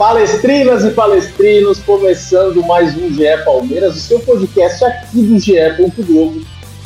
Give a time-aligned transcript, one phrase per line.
[0.00, 5.52] Palestrinas e palestrinos, começando mais um GE Palmeiras, o seu podcast aqui do GE.
[6.06, 6.40] Globo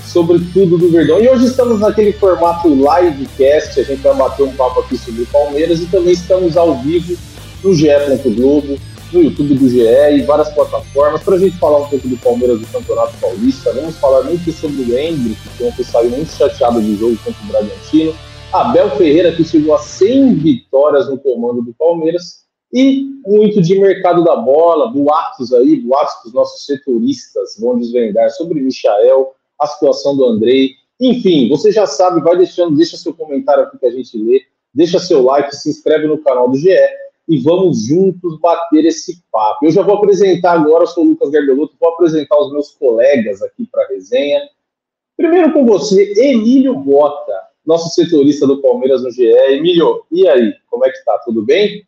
[0.04, 1.20] sobre tudo do Verdão.
[1.20, 5.26] E hoje estamos naquele formato livecast, a gente vai bater um papo aqui sobre o
[5.26, 7.16] Palmeiras e também estamos ao vivo
[7.62, 7.86] no GE.
[8.34, 8.76] Globo,
[9.12, 12.58] no YouTube do GE e várias plataformas para a gente falar um pouco do Palmeiras
[12.58, 13.72] do Campeonato Paulista.
[13.74, 17.46] Vamos falar muito sobre o Hendrick, que ontem saiu muito chateado do jogo contra o
[17.46, 18.12] Bragantino.
[18.52, 22.43] Abel Ferreira, que chegou a 100 vitórias no comando do Palmeiras
[22.74, 28.28] e muito de mercado da bola, boatos aí, boatos que os nossos setoristas vão desvendar
[28.30, 30.72] sobre Michael, a situação do Andrei.
[31.00, 34.42] Enfim, você já sabe, vai deixando, deixa seu comentário aqui que a gente lê,
[34.74, 36.76] deixa seu like, se inscreve no canal do GE
[37.28, 39.66] e vamos juntos bater esse papo.
[39.66, 43.68] Eu já vou apresentar agora, sou o Lucas Garbelotto, vou apresentar os meus colegas aqui
[43.70, 44.40] para a resenha.
[45.16, 49.28] Primeiro com você, Emílio Bota, nosso setorista do Palmeiras no GE.
[49.28, 51.20] Emílio, e aí, como é que tá?
[51.24, 51.86] Tudo bem?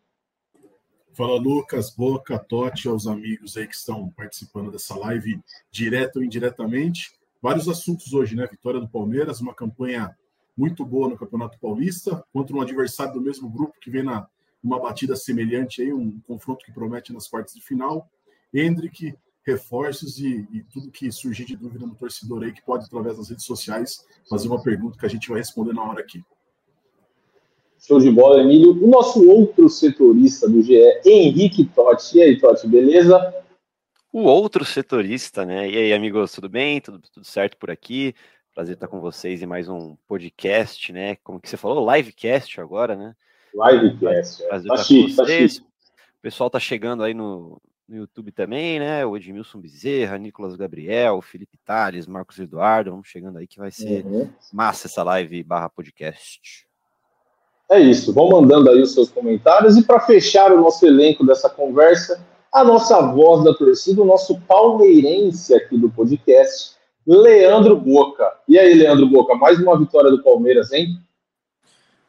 [1.17, 7.11] Fala Lucas, Boca, Totti, aos amigos aí que estão participando dessa live, direto ou indiretamente.
[7.41, 8.47] Vários assuntos hoje, né?
[8.47, 10.15] Vitória do Palmeiras, uma campanha
[10.55, 14.29] muito boa no Campeonato Paulista, contra um adversário do mesmo grupo que vem na
[14.63, 18.11] uma batida semelhante aí, um confronto que promete nas quartas de final.
[18.53, 23.17] Hendrick, reforços e, e, tudo que surgir de dúvida no torcedor aí que pode, através
[23.17, 26.23] das redes sociais, fazer uma pergunta que a gente vai responder na hora aqui.
[27.79, 28.73] Show de bola, Emílio.
[28.83, 32.19] O nosso outro setorista do GE, Henrique Totti.
[32.19, 33.35] E aí, Totti, beleza?
[34.13, 35.69] O outro setorista, né?
[35.69, 36.81] E aí, amigos, tudo bem?
[36.81, 38.15] Tudo, tudo certo por aqui?
[38.55, 41.17] Prazer estar com vocês em mais um podcast, né?
[41.17, 41.95] Como que você falou?
[41.95, 43.15] Livecast agora, né?
[43.55, 44.43] Livecast.
[44.43, 44.49] É.
[44.49, 45.59] Prazer tá estar com vocês.
[45.59, 49.05] Tá o pessoal tá chegando aí no, no YouTube também, né?
[49.05, 54.05] O Edmilson Bezerra, Nicolas Gabriel, Felipe Tales, Marcos Eduardo, vamos chegando aí que vai ser
[54.05, 54.29] uhum.
[54.53, 56.66] massa essa live barra podcast.
[57.69, 59.77] É isso, vão mandando aí os seus comentários.
[59.77, 64.41] E para fechar o nosso elenco dessa conversa, a nossa voz da torcida, o nosso
[64.43, 66.77] palmeirense aqui do podcast,
[67.07, 68.33] Leandro Boca.
[68.49, 70.99] E aí, Leandro Boca, mais uma vitória do Palmeiras, hein?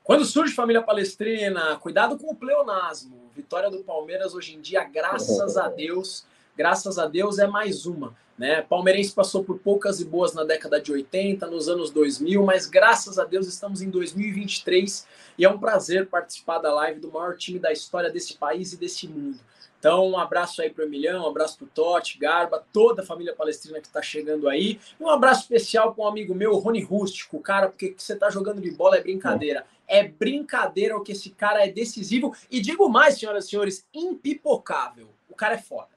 [0.04, 3.30] Quando surge família palestrina, cuidado com o pleonasmo.
[3.36, 6.26] Vitória do Palmeiras hoje em dia, graças a Deus,
[6.58, 8.16] graças a Deus é mais uma.
[8.38, 8.62] Né?
[8.62, 13.18] Palmeirense passou por poucas e boas na década de 80, nos anos 2000, mas graças
[13.18, 15.08] a Deus estamos em 2023
[15.38, 18.78] e é um prazer participar da live do maior time da história desse país e
[18.78, 19.40] desse mundo.
[19.80, 23.06] Então, um abraço aí para o Emilhão, um abraço para o Totti, Garba, toda a
[23.06, 24.80] família palestrina que está chegando aí.
[25.00, 27.40] Um abraço especial para um amigo meu, Rony Rústico.
[27.40, 29.66] Cara, porque que você está jogando de bola é brincadeira.
[29.88, 32.36] É brincadeira o que esse cara é decisivo.
[32.50, 35.10] E digo mais, senhoras e senhores, impipocável.
[35.30, 35.97] O cara é foda.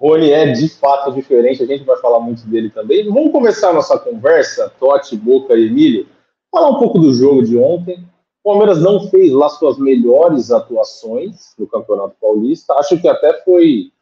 [0.00, 3.04] Rony é de fato diferente, a gente vai falar muito dele também.
[3.04, 6.06] Vamos começar nossa conversa, Totti, Boca e Emílio,
[6.50, 8.02] falar um pouco do jogo de ontem.
[8.42, 12.72] O Palmeiras não fez lá suas melhores atuações no Campeonato Paulista.
[12.74, 13.92] Acho que até foi.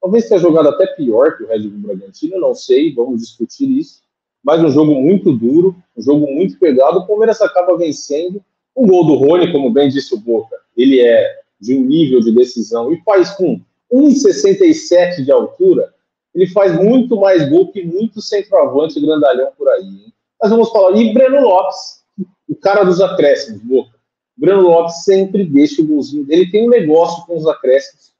[0.00, 4.02] Talvez tenha jogado até pior que o Red Bull Bragantino, não sei, vamos discutir isso.
[4.44, 7.00] Mas um jogo muito duro, um jogo muito pegado.
[7.00, 8.40] O Palmeiras acaba vencendo.
[8.76, 12.32] O gol do Rony, como bem disse o Boca, ele é de um nível de
[12.32, 13.60] decisão e faz com
[13.92, 15.94] 1,67 de altura,
[16.34, 20.12] ele faz muito mais gol que muito centroavante grandalhão por aí.
[20.40, 20.96] Mas vamos falar.
[20.96, 22.04] E Breno Lopes,
[22.48, 23.98] o cara dos acréscimos, Boca.
[24.36, 28.12] Breno Lopes sempre deixa o golzinho Ele tem um negócio com os acréscimos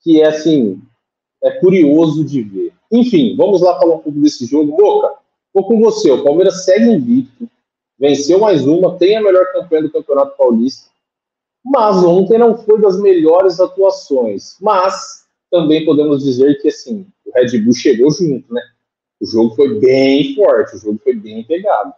[0.00, 0.80] que é assim,
[1.42, 2.72] é curioso de ver.
[2.92, 4.76] Enfim, vamos lá falar um pouco desse jogo.
[4.76, 5.14] Boca,
[5.52, 6.08] vou com você.
[6.12, 7.50] O Palmeiras segue invicto,
[7.98, 10.88] venceu mais uma, tem a melhor campanha do Campeonato Paulista.
[11.66, 14.56] Mas ontem não foi das melhores atuações.
[14.60, 18.62] Mas também podemos dizer que assim, o Red Bull chegou junto, né?
[19.20, 21.92] O jogo foi bem forte, o jogo foi bem pegado.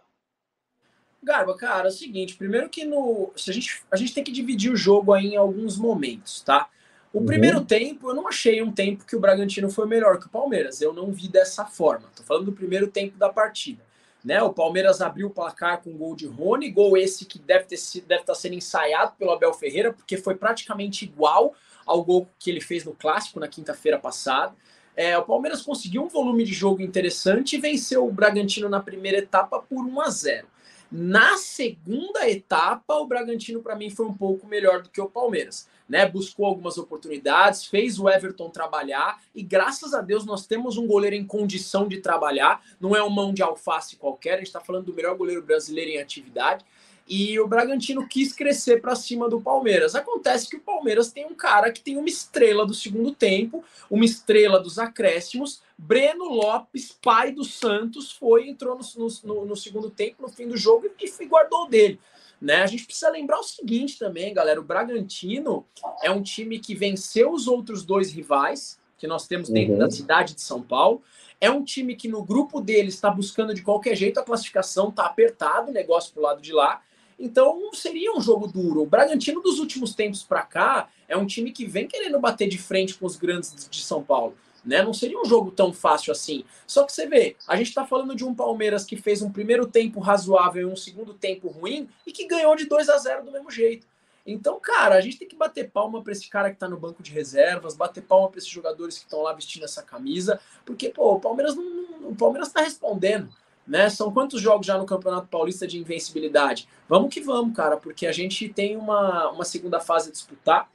[1.21, 3.31] Garba, cara, é o seguinte, primeiro que no.
[3.35, 6.67] Se a, gente, a gente tem que dividir o jogo aí em alguns momentos, tá?
[7.13, 7.25] O uhum.
[7.25, 10.81] primeiro tempo, eu não achei um tempo que o Bragantino foi melhor que o Palmeiras.
[10.81, 12.07] Eu não vi dessa forma.
[12.15, 13.83] Tô falando do primeiro tempo da partida.
[14.23, 14.41] Né?
[14.41, 18.21] O Palmeiras abriu o placar com gol de Rony, gol esse que deve, ter, deve
[18.21, 21.53] estar tá sendo ensaiado pelo Abel Ferreira, porque foi praticamente igual
[21.85, 24.53] ao gol que ele fez no Clássico na quinta-feira passada.
[24.95, 29.19] É, o Palmeiras conseguiu um volume de jogo interessante e venceu o Bragantino na primeira
[29.19, 30.47] etapa por 1 a 0.
[30.91, 35.69] Na segunda etapa, o Bragantino, para mim, foi um pouco melhor do que o Palmeiras.
[35.89, 36.07] Né?
[36.07, 41.15] Buscou algumas oportunidades, fez o Everton trabalhar e graças a Deus nós temos um goleiro
[41.15, 42.63] em condição de trabalhar.
[42.79, 45.91] Não é um mão de alface qualquer, a gente está falando do melhor goleiro brasileiro
[45.91, 46.63] em atividade
[47.09, 49.95] e o Bragantino quis crescer para cima do Palmeiras.
[49.95, 54.05] Acontece que o Palmeiras tem um cara que tem uma estrela do segundo tempo, uma
[54.05, 55.59] estrela dos acréscimos.
[55.75, 60.55] Breno Lopes, pai do Santos, foi entrou no, no, no segundo tempo, no fim do
[60.55, 61.99] jogo, e, e guardou dele.
[62.41, 62.61] Né?
[62.61, 65.65] A gente precisa lembrar o seguinte também, galera: o Bragantino
[66.01, 69.79] é um time que venceu os outros dois rivais que nós temos dentro uhum.
[69.79, 71.01] da cidade de São Paulo.
[71.41, 75.05] É um time que no grupo dele está buscando de qualquer jeito a classificação, está
[75.05, 76.81] apertado o negócio para o lado de lá.
[77.17, 78.81] Então seria um jogo duro.
[78.81, 82.57] O Bragantino dos últimos tempos para cá é um time que vem querendo bater de
[82.57, 84.35] frente com os grandes de São Paulo.
[84.65, 84.81] Né?
[84.83, 86.43] Não seria um jogo tão fácil assim.
[86.67, 89.65] Só que você vê, a gente está falando de um Palmeiras que fez um primeiro
[89.65, 93.31] tempo razoável e um segundo tempo ruim e que ganhou de 2 a 0 do
[93.31, 93.87] mesmo jeito.
[94.25, 97.01] Então, cara, a gente tem que bater palma para esse cara que está no banco
[97.01, 101.15] de reservas, bater palma para esses jogadores que estão lá vestindo essa camisa, porque pô,
[101.15, 103.29] o Palmeiras não, o Palmeiras está respondendo.
[103.65, 103.87] Né?
[103.89, 106.67] São quantos jogos já no Campeonato Paulista de invencibilidade?
[106.87, 110.69] Vamos que vamos, cara, porque a gente tem uma, uma segunda fase a disputar.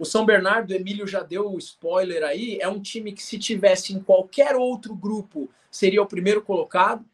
[0.00, 3.38] O São Bernardo, o Emílio já deu o spoiler aí, é um time que se
[3.38, 7.04] tivesse em qualquer outro grupo seria o primeiro colocado.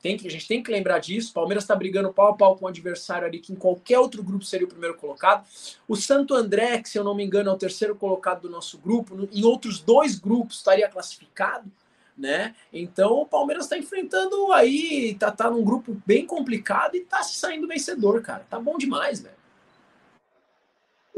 [0.00, 1.32] Tem que, a gente tem que lembrar disso.
[1.32, 4.22] O Palmeiras está brigando pau a pau com o adversário ali, que em qualquer outro
[4.22, 5.44] grupo seria o primeiro colocado.
[5.88, 8.78] O Santo André, que se eu não me engano é o terceiro colocado do nosso
[8.78, 11.68] grupo, em outros dois grupos estaria classificado
[12.16, 12.54] né?
[12.72, 17.36] Então o Palmeiras está enfrentando aí, tá, tá num grupo bem complicado e tá se
[17.36, 18.44] saindo vencedor, cara.
[18.50, 19.37] Tá bom demais, velho.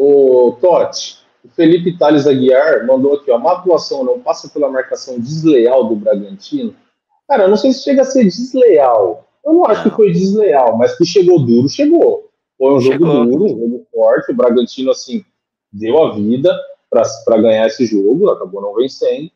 [0.02, 5.20] O Totti, o Felipe Thales Aguiar mandou aqui, ó, uma atuação não passa pela marcação
[5.20, 6.74] desleal do Bragantino.
[7.28, 9.28] Cara, eu não sei se chega a ser desleal.
[9.44, 12.30] Eu não acho que foi desleal, mas que chegou duro, chegou.
[12.56, 13.08] Foi um chegou.
[13.08, 14.32] jogo duro, um jogo forte.
[14.32, 15.22] O Bragantino, assim,
[15.70, 16.58] deu a vida
[16.90, 19.30] para ganhar esse jogo, acabou não vencendo.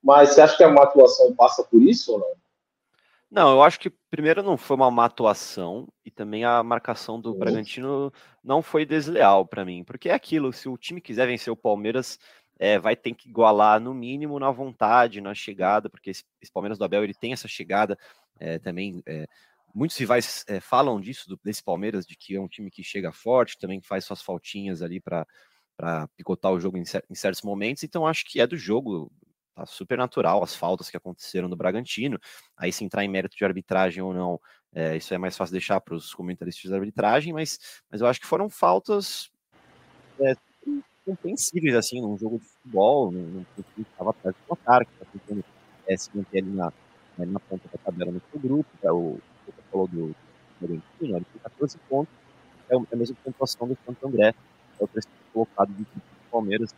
[0.00, 2.28] Mas você acha que a má atuação passa por isso ou não?
[3.34, 7.32] Não, eu acho que primeiro não foi uma má atuação e também a marcação do
[7.32, 7.38] uhum.
[7.40, 8.12] Bragantino
[8.44, 12.16] não foi desleal para mim, porque é aquilo, se o time quiser vencer o Palmeiras,
[12.60, 16.78] é, vai ter que igualar no mínimo na vontade, na chegada, porque esse, esse Palmeiras
[16.78, 17.98] do Abel ele tem essa chegada
[18.38, 19.02] é, também.
[19.04, 19.26] É,
[19.74, 23.10] muitos rivais é, falam disso, do, desse Palmeiras, de que é um time que chega
[23.10, 25.26] forte, também faz suas faltinhas ali para
[26.16, 29.10] picotar o jogo em, em, certos momentos, então acho que é do jogo
[29.54, 32.18] tá super natural as faltas que aconteceram no Bragantino.
[32.56, 34.40] Aí, se entrar em mérito de arbitragem ou não,
[34.74, 37.58] é, isso é mais fácil deixar para os comentaristas de arbitragem, mas,
[37.90, 39.30] mas eu acho que foram faltas
[40.20, 40.34] é,
[41.04, 45.06] compreensíveis, assim, num jogo de futebol, num time que estava atrás do placar, que está
[45.12, 45.44] tentando
[45.86, 46.72] é, se manter ali na,
[47.18, 50.14] né, na ponta da tabela no seu grupo, é o que falou do
[50.60, 52.14] Bragantino, ele tem 14 pontos,
[52.68, 54.34] é, é a mesma pontuação do Santo André,
[54.80, 55.86] é o terceiro colocado do
[56.30, 56.74] Palmeiras,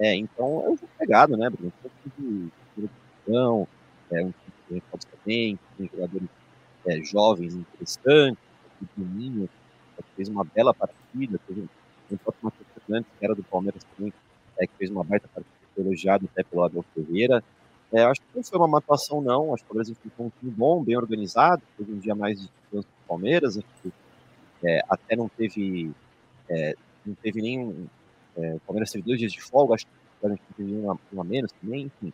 [0.00, 1.72] é, então é um jogo pegado, né, Bruno?
[2.18, 3.68] Um de produção,
[4.10, 6.28] é um time que pode bem, tem jogadores
[6.86, 8.42] é, jovens interessantes,
[8.80, 9.48] o Juninho
[10.16, 11.68] fez uma bela partida, teve
[12.10, 14.12] um próprio Matheus Fernandes, que era do Palmeiras também,
[14.58, 17.44] é, que fez uma baita partida, elogiado até pelo Abel Ferreira.
[17.92, 19.52] É, acho que não foi uma atuação, não.
[19.52, 21.62] Acho que o Brasil ficou um time bom, bem organizado.
[21.76, 23.56] Teve um dia mais de descanso do Palmeiras.
[23.56, 23.92] Acho que,
[24.64, 25.90] é, até não teve,
[26.48, 26.74] é,
[27.04, 27.86] não teve nenhum
[28.36, 31.24] é, o Palmeiras teve dois dias de folga, acho que o Palmeiras teve uma, uma
[31.24, 32.12] menos também, enfim.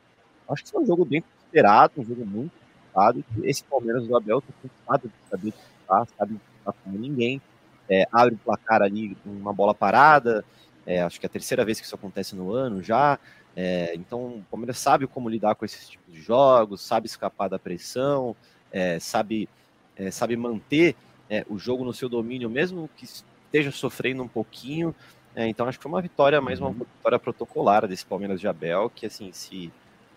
[0.48, 4.40] Acho que foi um jogo bem esperado, um jogo muito disputado, esse Palmeiras do Abel
[4.40, 7.40] tem cansado de saber disputar, sabe disputar como ninguém.
[7.88, 10.44] É, abre o placar ali com uma bola parada,
[10.84, 13.18] é, acho que é a terceira vez que isso acontece no ano já.
[13.54, 17.58] É, então o Palmeiras sabe como lidar com esses tipos de jogos, sabe escapar da
[17.58, 18.36] pressão,
[18.70, 19.48] é, sabe,
[19.96, 20.94] é, sabe manter
[21.30, 24.94] é, o jogo no seu domínio, mesmo que esteja sofrendo um pouquinho,
[25.36, 26.86] é, então acho que foi uma vitória, mais uma uhum.
[26.96, 29.70] vitória protocolar desse Palmeiras de Abel, que assim, se,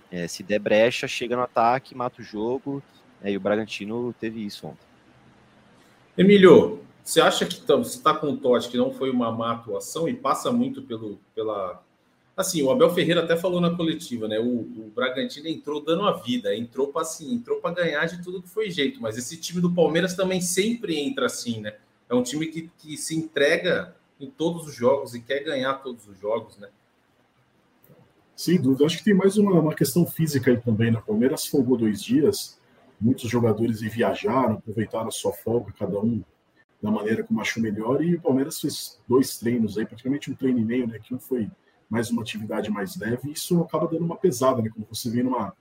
[0.09, 2.81] é, se der brecha, chega no ataque, mata o jogo,
[3.21, 4.87] é, e o Bragantino teve isso ontem.
[6.17, 9.51] Emílio, você acha que tá, você está com o Totti que não foi uma má
[9.51, 11.83] atuação e passa muito pelo, pela.
[12.37, 14.39] Assim, o Abel Ferreira até falou na coletiva, né?
[14.39, 18.41] O, o Bragantino entrou dando a vida, entrou para assim, entrou para ganhar de tudo
[18.41, 21.75] que foi jeito, mas esse time do Palmeiras também sempre entra assim, né?
[22.09, 26.07] É um time que, que se entrega em todos os jogos e quer ganhar todos
[26.07, 26.69] os jogos, né?
[28.35, 28.85] Sem dúvida.
[28.85, 30.91] Acho que tem mais uma, uma questão física aí também.
[30.91, 31.03] Na né?
[31.05, 32.57] Palmeiras folgou dois dias,
[32.99, 36.23] muitos jogadores viajaram, aproveitaram a sua folga, cada um
[36.81, 40.59] da maneira como achou melhor, e o Palmeiras fez dois treinos aí, praticamente um treino
[40.59, 40.99] e meio, né?
[40.99, 41.49] Que um foi
[41.89, 44.69] mais uma atividade mais leve, e isso acaba dando uma pesada, né?
[44.73, 45.53] Quando você vem numa,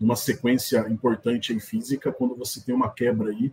[0.00, 3.52] numa sequência importante em física, quando você tem uma quebra aí,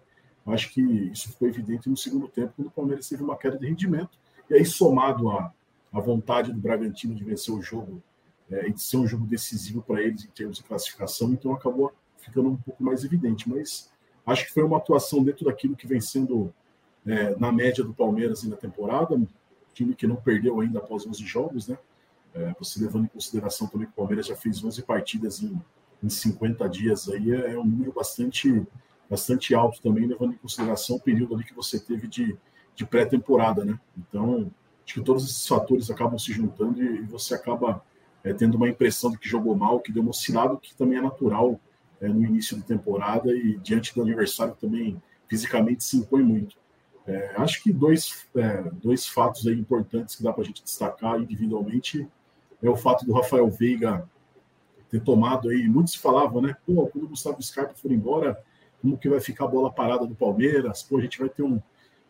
[0.52, 3.68] Acho que isso ficou evidente no segundo tempo, quando o Palmeiras teve uma queda de
[3.68, 4.18] rendimento.
[4.50, 5.54] E aí, somado à,
[5.94, 8.02] à vontade do Bragantino de vencer o jogo
[8.50, 11.94] é, e de ser um jogo decisivo para eles em termos de classificação, então acabou
[12.18, 13.48] ficando um pouco mais evidente.
[13.50, 13.92] Mas
[14.26, 16.54] acho que foi uma atuação dentro daquilo que vem sendo
[17.06, 19.28] é, na média do Palmeiras na temporada, um
[19.74, 21.78] time que não perdeu ainda após 11 jogos, né?
[22.34, 25.60] É, você levando em consideração também que o Palmeiras já fez 11 partidas em,
[26.04, 28.66] em 50 dias, aí é, é um número bastante
[29.10, 32.38] bastante alto também, levando em consideração o período ali que você teve de,
[32.76, 33.80] de pré-temporada, né?
[33.98, 34.52] Então,
[34.86, 37.84] acho que todos esses fatores acabam se juntando e, você acaba
[38.24, 41.02] é, tendo uma impressão de que jogou mal, que deu uma oscilada, que também é
[41.02, 41.60] natural
[42.02, 46.58] é, no início da temporada e diante do aniversário também fisicamente se impõe muito.
[47.06, 48.28] É, acho que dois,
[48.84, 52.08] dois fatos aí importantes que dá para a gente destacar individualmente
[52.62, 54.08] é o fato do Rafael Veiga
[54.90, 56.56] ter tomado aí, muitos falavam, né?
[56.66, 58.38] Pô, quando o Gustavo Scarpa for embora,
[58.82, 61.62] como que vai ficar a bola parada do Palmeiras, pô, a gente vai ter um.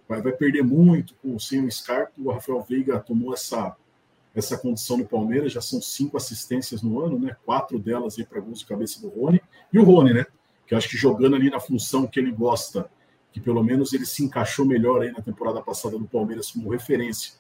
[0.10, 2.14] Vai, vai perder muito com sem o Scarpa.
[2.18, 3.78] O Rafael Veiga tomou essa,
[4.34, 7.38] essa condição no Palmeiras, já são cinco assistências no ano, né?
[7.46, 9.40] Quatro delas aí para gols de cabeça do Rony.
[9.72, 10.26] E o Rony, né?
[10.66, 12.90] Que acho que jogando ali na função que ele gosta,
[13.32, 17.34] que pelo menos ele se encaixou melhor aí na temporada passada no Palmeiras como referência,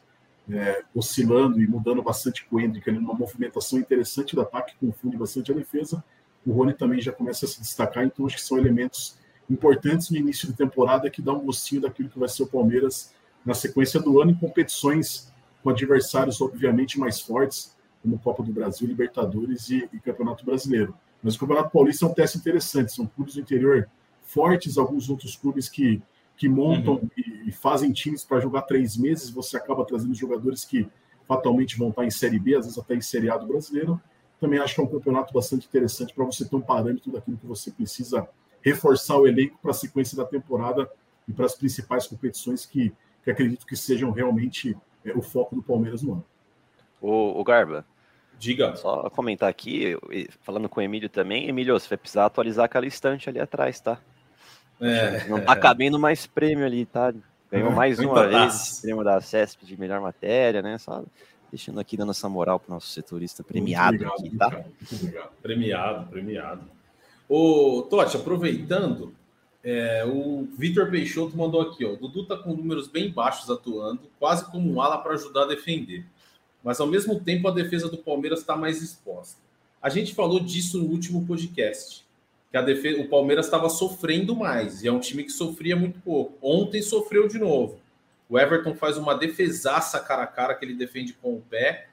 [0.47, 5.51] é, oscilando e mudando bastante com o Hendrick, numa movimentação interessante do ataque, confunde bastante
[5.51, 6.03] a defesa.
[6.45, 9.17] O Rony também já começa a se destacar, então acho que são elementos
[9.49, 13.13] importantes no início de temporada que dá um gostinho daquilo que vai ser o Palmeiras
[13.45, 15.31] na sequência do ano em competições
[15.63, 20.95] com adversários obviamente mais fortes, como Copa do Brasil, Libertadores e, e Campeonato Brasileiro.
[21.21, 23.89] Mas o Campeonato Paulista é um teste interessante, são clubes do interior
[24.23, 26.01] fortes, alguns outros clubes que,
[26.37, 27.09] que montam uhum.
[27.17, 30.87] e, e, fazem times para jogar três meses, você acaba trazendo jogadores que
[31.27, 33.99] fatalmente vão estar em Série B, às vezes até em Série A do brasileiro.
[34.39, 37.45] Também acho que é um campeonato bastante interessante para você ter um parâmetro daquilo que
[37.45, 38.27] você precisa
[38.61, 40.89] reforçar o elenco para a sequência da temporada
[41.27, 44.75] e para as principais competições que, que acredito que sejam realmente
[45.05, 46.25] é, o foco do Palmeiras no ano.
[47.01, 47.85] O, o Garba,
[48.39, 48.73] Diga.
[48.77, 49.97] Só comentar aqui,
[50.41, 53.99] falando com o Emílio também, Emílio, você vai precisar atualizar aquela estante ali atrás, tá?
[54.79, 57.13] É, não tá cabendo mais prêmio ali, tá?
[57.51, 60.77] Ganhou é, mais uma vez prêmio da CESP de melhor matéria, né?
[60.77, 61.03] Só
[61.51, 64.65] deixando aqui dando essa moral para o nosso setorista premiado obrigado, aqui, tá?
[64.93, 65.31] Obrigado.
[65.41, 66.61] Premiado, premiado.
[67.29, 69.13] Ô, Totti, aproveitando,
[69.63, 71.95] é, o Vitor Peixoto mandou aqui, ó.
[71.95, 76.03] Dudu tá com números bem baixos atuando, quase como um ala para ajudar a defender.
[76.63, 79.39] Mas ao mesmo tempo a defesa do Palmeiras está mais exposta.
[79.79, 82.03] A gente falou disso no último podcast,
[82.49, 85.99] que a defesa, o Palmeiras estava sofrendo mais e é um time que sofria muito
[85.99, 86.35] pouco.
[86.41, 87.79] Ontem sofreu de novo.
[88.27, 91.89] O Everton faz uma defesaça cara a cara que ele defende com o pé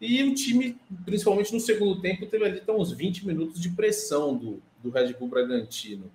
[0.00, 4.36] e o time, principalmente no segundo tempo, teve ali então, uns 20 minutos de pressão
[4.36, 6.10] do, do Red Bull Bragantino.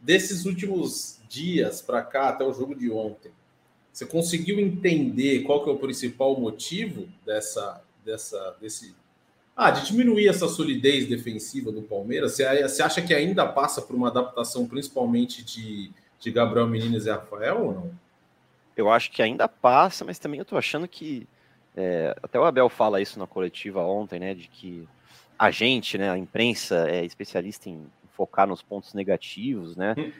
[0.00, 3.30] Desses últimos dias para cá, até o jogo de ontem,
[3.92, 8.94] você conseguiu entender qual que é o principal motivo dessa, dessa, desse,
[9.56, 12.36] ah, de diminuir essa solidez defensiva do Palmeiras?
[12.36, 17.64] Você, acha que ainda passa por uma adaptação, principalmente de, de Gabriel Menino e Rafael
[17.64, 17.90] ou não?
[18.76, 21.26] Eu acho que ainda passa, mas também eu tô achando que
[21.76, 24.34] é, até o Abel fala isso na coletiva ontem, né?
[24.34, 24.86] De que
[25.36, 27.84] a gente, né, a imprensa, é especialista em
[28.18, 29.94] focar nos pontos negativos, né?
[29.96, 30.10] Hum.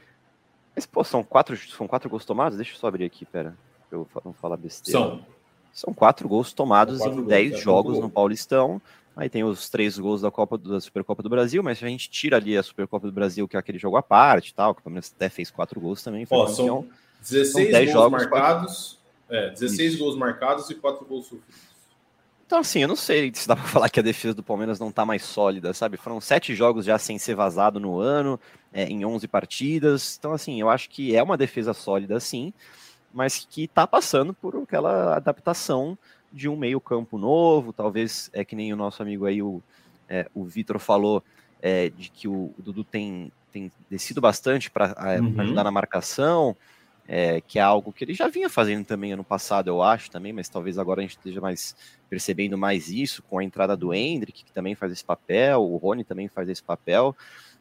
[0.77, 2.57] Mas, pô, são quatro, são quatro gols tomados?
[2.57, 3.59] Deixa eu só abrir aqui, pera.
[3.91, 5.01] Eu não falar besteira.
[5.01, 5.27] São.
[5.73, 8.81] São quatro gols tomados quatro em gols, dez é jogos no Paulistão.
[9.17, 12.09] Aí tem os três gols da Copa da Supercopa do Brasil, mas se a gente
[12.09, 14.85] tira ali a Supercopa do Brasil, que é aquele jogo à parte tal, que o
[14.85, 16.25] Palmeiras até fez quatro gols também.
[16.25, 16.87] Foi Ó, são
[17.21, 20.03] 16 são gols jogos, marcados, é, 16 Isso.
[20.03, 21.69] gols marcados e 4 gols sofridos.
[22.49, 24.91] Então, assim, eu não sei se dá para falar que a defesa do Palmeiras não
[24.91, 25.99] tá mais sólida, sabe?
[25.99, 28.41] Foram sete jogos já sem ser vazado no ano,
[28.73, 30.17] é, em 11 partidas.
[30.19, 32.55] Então, assim, eu acho que é uma defesa sólida, sim,
[33.13, 35.97] mas que tá passando por aquela adaptação
[36.33, 37.71] de um meio-campo novo.
[37.71, 39.63] Talvez é que nem o nosso amigo aí, o,
[40.09, 41.23] é, o Vitor, falou
[41.61, 45.39] é, de que o, o Dudu tem, tem descido bastante para é, uhum.
[45.39, 46.57] ajudar na marcação
[47.09, 50.31] é, que é algo que ele já vinha fazendo também ano passado, eu acho, também,
[50.31, 51.75] mas talvez agora a gente esteja mais
[52.11, 56.05] percebendo mais isso com a entrada do Hendrick, que também faz esse papel, o Rony
[56.05, 57.17] também faz esse papel.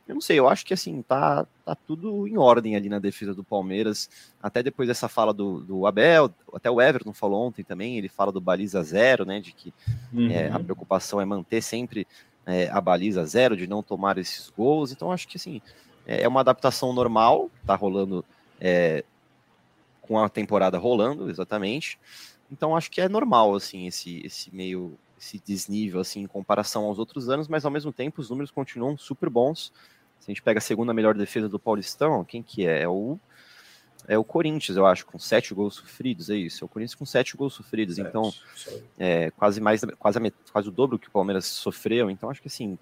[0.06, 3.34] Eu não sei, eu acho que assim, tá, tá tudo em ordem ali na defesa
[3.34, 4.10] do Palmeiras,
[4.44, 8.34] até depois dessa fala do, do Abel, até o Everton falou ontem também, ele fala
[8.34, 9.74] do baliza zero, né, de que
[10.12, 10.30] uhum.
[10.30, 12.06] é, a preocupação é manter sempre
[12.46, 15.62] é, a baliza zero, de não tomar esses gols, então acho que assim,
[16.06, 18.24] é, é uma adaptação normal, tá rolando
[18.60, 19.04] é,
[20.08, 22.00] com a temporada rolando, exatamente.
[22.52, 27.00] Então acho que é normal assim esse esse meio esse desnível assim em comparação aos
[27.00, 29.74] outros anos, mas ao mesmo tempo os números continuam super bons.
[30.20, 32.84] Se a gente pega a segunda melhor defesa do Paulistão, quem que é?
[32.84, 33.20] É o
[34.08, 36.64] é o Corinthians, eu acho, com sete gols sofridos, é isso.
[36.64, 38.34] É o Corinthians com sete gols sofridos, sete, então
[38.98, 40.20] é quase mais, quase,
[40.52, 42.10] quase o dobro que o Palmeiras sofreu.
[42.10, 42.78] Então acho que assim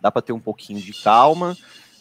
[0.00, 1.56] dá para ter um pouquinho de calma.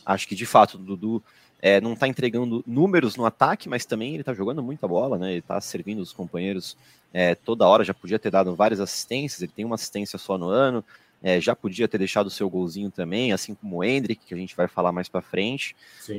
[0.05, 1.23] Acho que de fato o Dudu
[1.65, 5.31] é, não está entregando números no ataque, mas também ele está jogando muita bola, né?
[5.31, 6.75] Ele está servindo os companheiros
[7.13, 7.85] é, toda hora.
[7.85, 9.41] Já podia ter dado várias assistências.
[9.41, 10.83] Ele tem uma assistência só no ano.
[11.21, 14.37] É, já podia ter deixado o seu golzinho também, assim como o Hendrick, que a
[14.37, 15.73] gente vai falar mais para frente.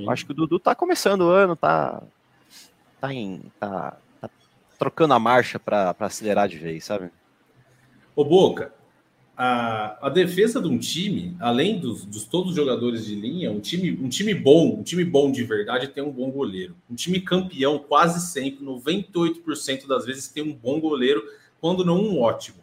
[0.08, 2.02] Acho que o Dudu está começando o ano, tá
[2.98, 4.30] tá, em, tá, tá
[4.78, 7.10] trocando a marcha para acelerar de vez, sabe?
[8.16, 8.72] Ô Boca,
[9.36, 13.60] a, a defesa de um time, além dos, dos todos os jogadores de linha, um
[13.60, 16.76] time, um time bom, um time bom de verdade tem um bom goleiro.
[16.90, 21.22] Um time campeão, quase sempre, 98% das vezes tem um bom goleiro,
[21.60, 22.58] quando não um ótimo.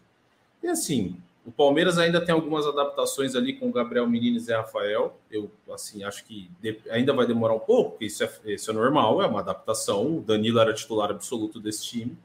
[0.64, 5.20] E assim, o Palmeiras ainda tem algumas adaptações ali com o Gabriel Menino e Rafael.
[5.30, 6.50] Eu, assim, acho que
[6.90, 10.18] ainda vai demorar um pouco, porque isso é, isso é normal, é uma adaptação.
[10.18, 12.18] O Danilo era titular absoluto desse time.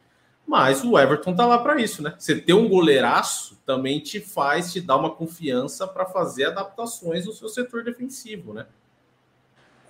[0.47, 2.15] Mas o Everton tá lá para isso, né?
[2.17, 7.33] Você ter um goleiraço também te faz, te dá uma confiança para fazer adaptações no
[7.33, 8.67] seu setor defensivo, né?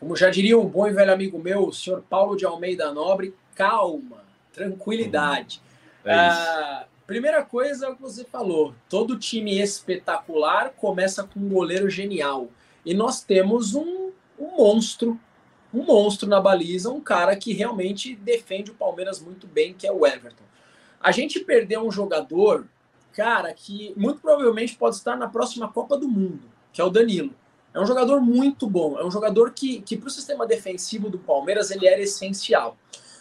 [0.00, 3.34] Como já diria um bom e velho amigo meu, o senhor Paulo de Almeida Nobre,
[3.54, 5.60] calma, tranquilidade.
[6.04, 11.48] Hum, é ah, Primeira coisa é que você falou: todo time espetacular começa com um
[11.48, 12.48] goleiro genial.
[12.84, 15.18] E nós temos um, um monstro,
[15.76, 19.92] um monstro na baliza, um cara que realmente defende o Palmeiras muito bem, que é
[19.92, 20.44] o Everton.
[20.98, 22.66] A gente perdeu um jogador,
[23.12, 27.34] cara, que muito provavelmente pode estar na próxima Copa do Mundo, que é o Danilo.
[27.74, 31.18] É um jogador muito bom, é um jogador que, que para o sistema defensivo do
[31.18, 32.78] Palmeiras ele era essencial.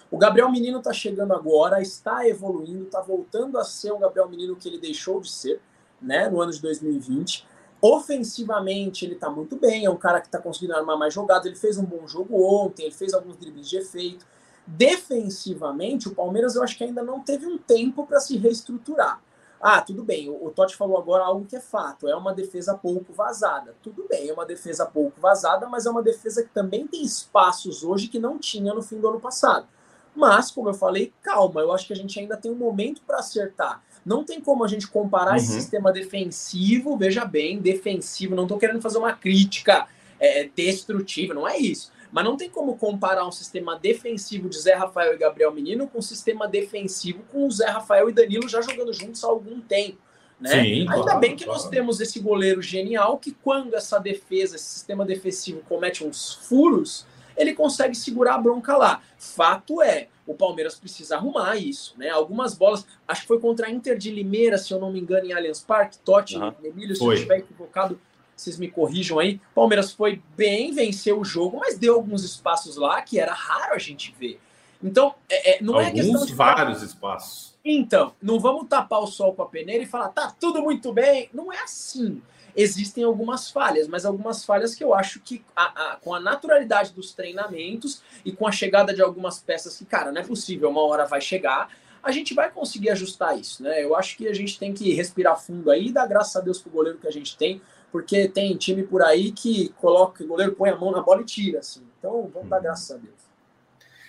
[0.10, 4.56] O Gabriel Menino está chegando agora, está evoluindo, está voltando a ser o Gabriel Menino
[4.56, 5.60] que ele deixou de ser,
[6.02, 7.46] né, no ano de 2020.
[7.88, 11.46] Ofensivamente, ele está muito bem, é um cara que está conseguindo armar mais jogadas.
[11.46, 14.26] Ele fez um bom jogo ontem, ele fez alguns dribles de efeito.
[14.66, 19.22] Defensivamente, o Palmeiras eu acho que ainda não teve um tempo para se reestruturar.
[19.62, 22.74] Ah, tudo bem, o, o Totti falou agora algo que é fato, é uma defesa
[22.74, 23.76] pouco vazada.
[23.84, 27.84] Tudo bem, é uma defesa pouco vazada, mas é uma defesa que também tem espaços
[27.84, 29.68] hoje que não tinha no fim do ano passado.
[30.16, 33.20] Mas, como eu falei, calma, eu acho que a gente ainda tem um momento para
[33.20, 33.84] acertar.
[34.06, 35.38] Não tem como a gente comparar uhum.
[35.38, 39.88] esse sistema defensivo, veja bem, defensivo, não estou querendo fazer uma crítica
[40.20, 41.92] é, destrutiva, não é isso.
[42.12, 46.00] Mas não tem como comparar um sistema defensivo de Zé Rafael e Gabriel Menino com
[46.00, 49.98] um sistema defensivo com o Zé Rafael e Danilo já jogando juntos há algum tempo.
[50.40, 50.52] Né?
[50.52, 51.60] Sim, Ainda claro, bem que claro.
[51.60, 57.06] nós temos esse goleiro genial que, quando essa defesa, esse sistema defensivo comete uns furos,
[57.36, 59.02] ele consegue segurar a bronca lá.
[59.18, 62.10] Fato é, o Palmeiras precisa arrumar isso, né?
[62.10, 65.26] Algumas bolas, acho que foi contra a Inter de Limeira, se eu não me engano,
[65.26, 66.54] em Allianz Parque, Totti, uhum.
[66.64, 67.14] Emílio, se foi.
[67.14, 68.00] eu estiver equivocado,
[68.36, 69.40] vocês me corrijam aí.
[69.54, 73.78] Palmeiras foi bem, venceu o jogo, mas deu alguns espaços lá que era raro a
[73.80, 74.40] gente ver.
[74.84, 77.56] Então, é, é não Alguns, é questão de vários espaços.
[77.64, 81.30] Então, não vamos tapar o sol com a peneira e falar, tá tudo muito bem.
[81.34, 82.22] Não é assim
[82.56, 86.94] existem algumas falhas, mas algumas falhas que eu acho que a, a, com a naturalidade
[86.94, 90.82] dos treinamentos e com a chegada de algumas peças que, cara, não é possível, uma
[90.82, 91.70] hora vai chegar,
[92.02, 93.84] a gente vai conseguir ajustar isso, né?
[93.84, 96.62] Eu acho que a gente tem que respirar fundo aí e dar graças a Deus
[96.62, 97.60] pro goleiro que a gente tem,
[97.92, 101.26] porque tem time por aí que coloca, o goleiro põe a mão na bola e
[101.26, 101.82] tira, assim.
[101.98, 103.16] Então, vamos dar graças a Deus.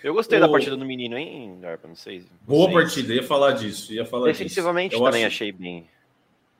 [0.03, 0.41] Eu gostei o...
[0.41, 1.87] da partida do menino, hein, Darpa?
[1.87, 2.23] Não sei.
[2.41, 3.91] Boa partida, ia falar disso.
[3.91, 5.03] Ia falar Defensivamente disso.
[5.03, 5.35] também acho...
[5.35, 5.89] achei bem.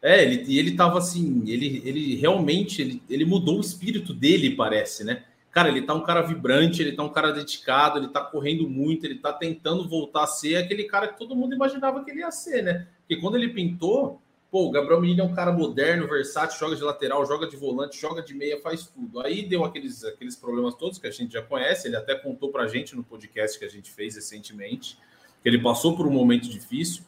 [0.07, 5.03] É, ele, ele tava assim, ele, ele realmente ele, ele mudou o espírito dele, parece,
[5.03, 5.25] né?
[5.51, 9.05] Cara, ele tá um cara vibrante, ele tá um cara dedicado, ele tá correndo muito,
[9.05, 12.31] ele tá tentando voltar a ser aquele cara que todo mundo imaginava que ele ia
[12.31, 12.87] ser, né?
[12.99, 16.83] Porque quando ele pintou, pô, o Gabriel Menino é um cara moderno, versátil, joga de
[16.83, 19.19] lateral, joga de volante, joga de meia, faz tudo.
[19.19, 22.65] Aí deu aqueles, aqueles problemas todos que a gente já conhece, ele até contou pra
[22.65, 24.97] gente no podcast que a gente fez recentemente,
[25.43, 27.03] que ele passou por um momento difícil,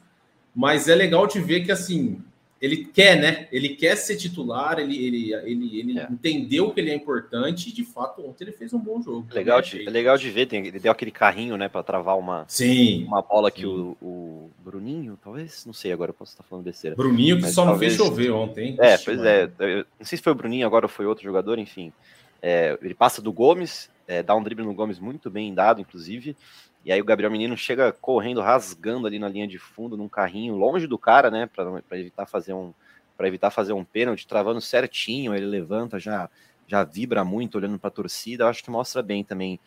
[0.54, 2.22] mas é legal de ver que assim,
[2.62, 3.48] ele quer, né?
[3.52, 6.08] Ele quer ser titular, ele, ele, ele, ele é.
[6.12, 9.28] entendeu que ele é importante e de fato ontem ele fez um bom jogo.
[9.32, 12.46] Legal de, é legal de ver, tem, ele deu aquele carrinho, né, para travar uma,
[12.48, 16.66] sim, uma bola que o, o, Bruninho, talvez, não sei, agora eu posso estar falando
[16.66, 16.96] besteira.
[16.96, 17.98] Bruninho que só talvez...
[17.98, 18.76] não fez chover ontem.
[18.80, 21.94] É, pois é, eu, não sei se foi o Bruninho, agora foi outro jogador, enfim.
[22.42, 26.36] É, ele passa do Gomes, é, dá um drible no Gomes muito bem dado, inclusive.
[26.84, 30.56] E aí o Gabriel Menino chega correndo, rasgando ali na linha de fundo, num carrinho,
[30.56, 31.48] longe do cara, né?
[31.48, 32.74] Para evitar fazer um
[33.18, 36.30] para evitar fazer um pênalti, travando certinho, ele levanta, já
[36.66, 38.48] já vibra muito olhando para a torcida.
[38.48, 39.60] Acho que mostra bem também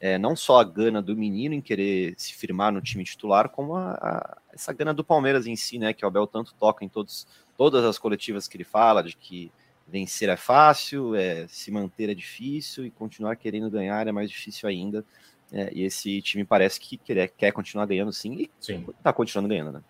[0.00, 3.76] é, não só a gana do menino em querer se firmar no time titular, como
[3.76, 5.92] a, a, essa gana do Palmeiras em si, né?
[5.92, 9.52] Que o Abel tanto toca em todos, todas as coletivas que ele fala, de que
[9.86, 14.68] vencer é fácil, é, se manter é difícil e continuar querendo ganhar é mais difícil
[14.68, 15.04] ainda.
[15.52, 18.86] É, e esse time parece que quer, quer continuar ganhando sim e sim.
[19.02, 19.82] tá continuando ganhando, né?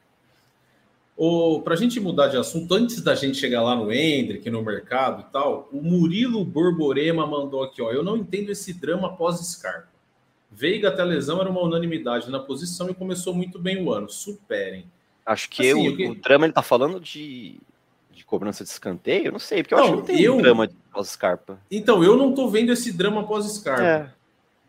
[1.62, 5.26] Para a gente mudar de assunto, antes da gente chegar lá no Hendrick, no mercado
[5.28, 7.90] e tal, o Murilo Borborema mandou aqui, ó.
[7.92, 9.90] Eu não entendo esse drama pós-Scarpa.
[10.50, 14.08] Veiga até a lesão era uma unanimidade na posição e começou muito bem o ano.
[14.08, 14.86] Superem.
[15.26, 16.08] Acho que assim, o, que...
[16.08, 17.60] o drama ele tá falando de,
[18.10, 20.38] de cobrança de escanteio, eu não sei, porque eu não, acho que não tem eu...
[20.38, 21.60] drama pós-Scarpa.
[21.70, 23.82] Então, eu não tô vendo esse drama pós-Scarpa.
[23.82, 24.19] É.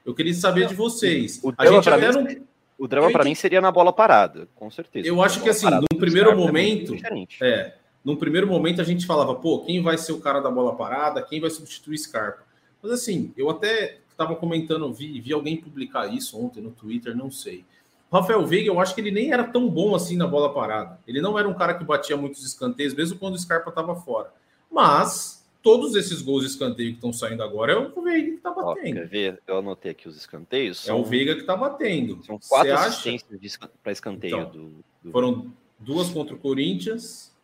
[0.06, 1.40] Eu queria saber de vocês.
[1.44, 2.52] O a gente até não...
[2.78, 5.08] O drama para mim seria na bola parada, com certeza.
[5.08, 6.96] Eu acho que assim, num primeiro momento,
[7.40, 10.76] é, num primeiro momento a gente falava, pô, quem vai ser o cara da bola
[10.76, 12.42] parada, quem vai substituir Scarpa?
[12.82, 17.30] Mas assim, eu até estava comentando, vi, vi alguém publicar isso ontem no Twitter, não
[17.30, 17.64] sei.
[18.10, 21.00] O Rafael Veiga, eu acho que ele nem era tão bom assim na bola parada.
[21.08, 24.34] Ele não era um cara que batia muitos escanteios, mesmo quando o Scarpa estava fora.
[24.72, 28.52] Mas todos esses gols de escanteio que estão saindo agora é o Veiga que está
[28.52, 29.02] batendo.
[29.02, 30.80] Ó, eu anotei aqui os escanteios.
[30.80, 32.24] São, é o Veiga que está batendo.
[32.26, 37.36] São quatro assistências para escanteio então, do, do, Foram duas contra o Corinthians,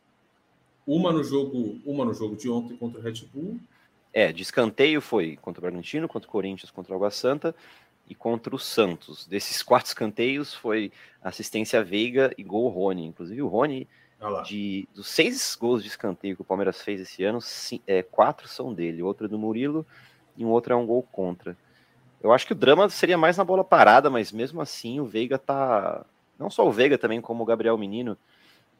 [0.86, 3.60] uma no jogo, uma no jogo de ontem contra o Red Bull.
[4.14, 7.54] É, de escanteio foi contra o Bragantino, contra o Corinthians, contra o Água Santa
[8.10, 9.28] e contra o Santos.
[9.28, 13.06] Desses quatro escanteios foi assistência Veiga e gol Rony.
[13.06, 13.88] Inclusive o Rony
[14.44, 18.48] de, dos seis gols de escanteio que o Palmeiras fez esse ano, sim, é, quatro
[18.48, 19.86] são dele, outro é do Murilo
[20.36, 21.56] e um outro é um gol contra.
[22.22, 25.38] Eu acho que o drama seria mais na bola parada, mas mesmo assim o Veiga
[25.38, 26.04] tá.
[26.38, 28.18] Não só o Veiga também, como o Gabriel Menino.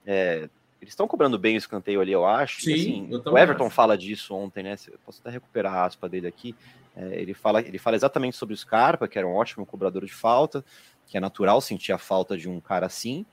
[0.06, 0.50] É,
[0.82, 2.62] eles estão cobrando bem o escanteio ali, eu acho.
[2.62, 3.76] Sim, assim, eu o Everton acho.
[3.76, 4.76] fala disso ontem, né?
[4.88, 6.56] Eu posso até recuperar a aspa dele aqui.
[6.96, 10.14] É, ele, fala, ele fala exatamente sobre o Scarpa, que era um ótimo cobrador de
[10.14, 10.66] falta,
[11.06, 13.26] que é natural sentir a falta de um cara assim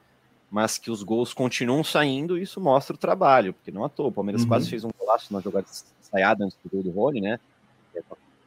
[0.55, 4.07] mas que os gols continuam saindo, e isso mostra o trabalho, porque não à toa,
[4.07, 4.49] o Palmeiras uhum.
[4.49, 5.67] quase fez um golaço na jogada
[6.01, 7.41] ensaiada antes do gol do Rony, né?
[7.93, 8.01] É,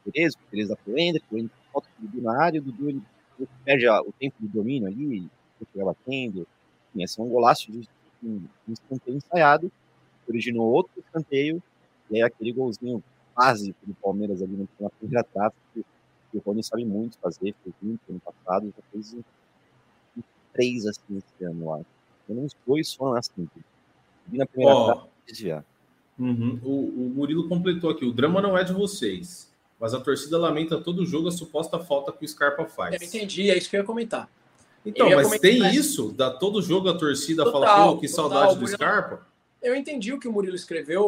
[0.05, 3.01] Tereza, Tereza da Hendrick, o Hendrick volta o Dudu na área, o Dudu ele,
[3.37, 6.47] ele perde o tempo do domínio ali, fica batendo,
[6.91, 7.85] enfim, esse é um golaço de
[8.23, 9.69] um, um escanteio ensaiado,
[10.29, 11.61] originou outro escanteio,
[12.09, 13.03] e aí aquele golzinho
[13.35, 15.83] básico do Palmeiras ali na primeira trave, que,
[16.31, 19.13] que o Rony sabe muito fazer, fez muito ano passado, já fez
[20.53, 21.96] três assim esse ano, eu acho.
[22.27, 23.47] Pelo menos dois foram assim.
[24.27, 25.63] Vi na primeira oh, desviar.
[26.19, 26.59] Uhum.
[26.61, 30.79] O, o Murilo completou aqui: o drama não é de vocês, mas a torcida lamenta
[30.79, 33.01] todo jogo a suposta falta que o Scarpa faz.
[33.01, 34.29] Eu entendi, é isso que eu ia comentar.
[34.85, 36.11] Então, mas comentar, tem isso?
[36.11, 39.25] Da todo jogo a torcida total, fala, pô, que total, saudade do Scarpa?
[39.61, 41.03] Eu entendi o que o Murilo escreveu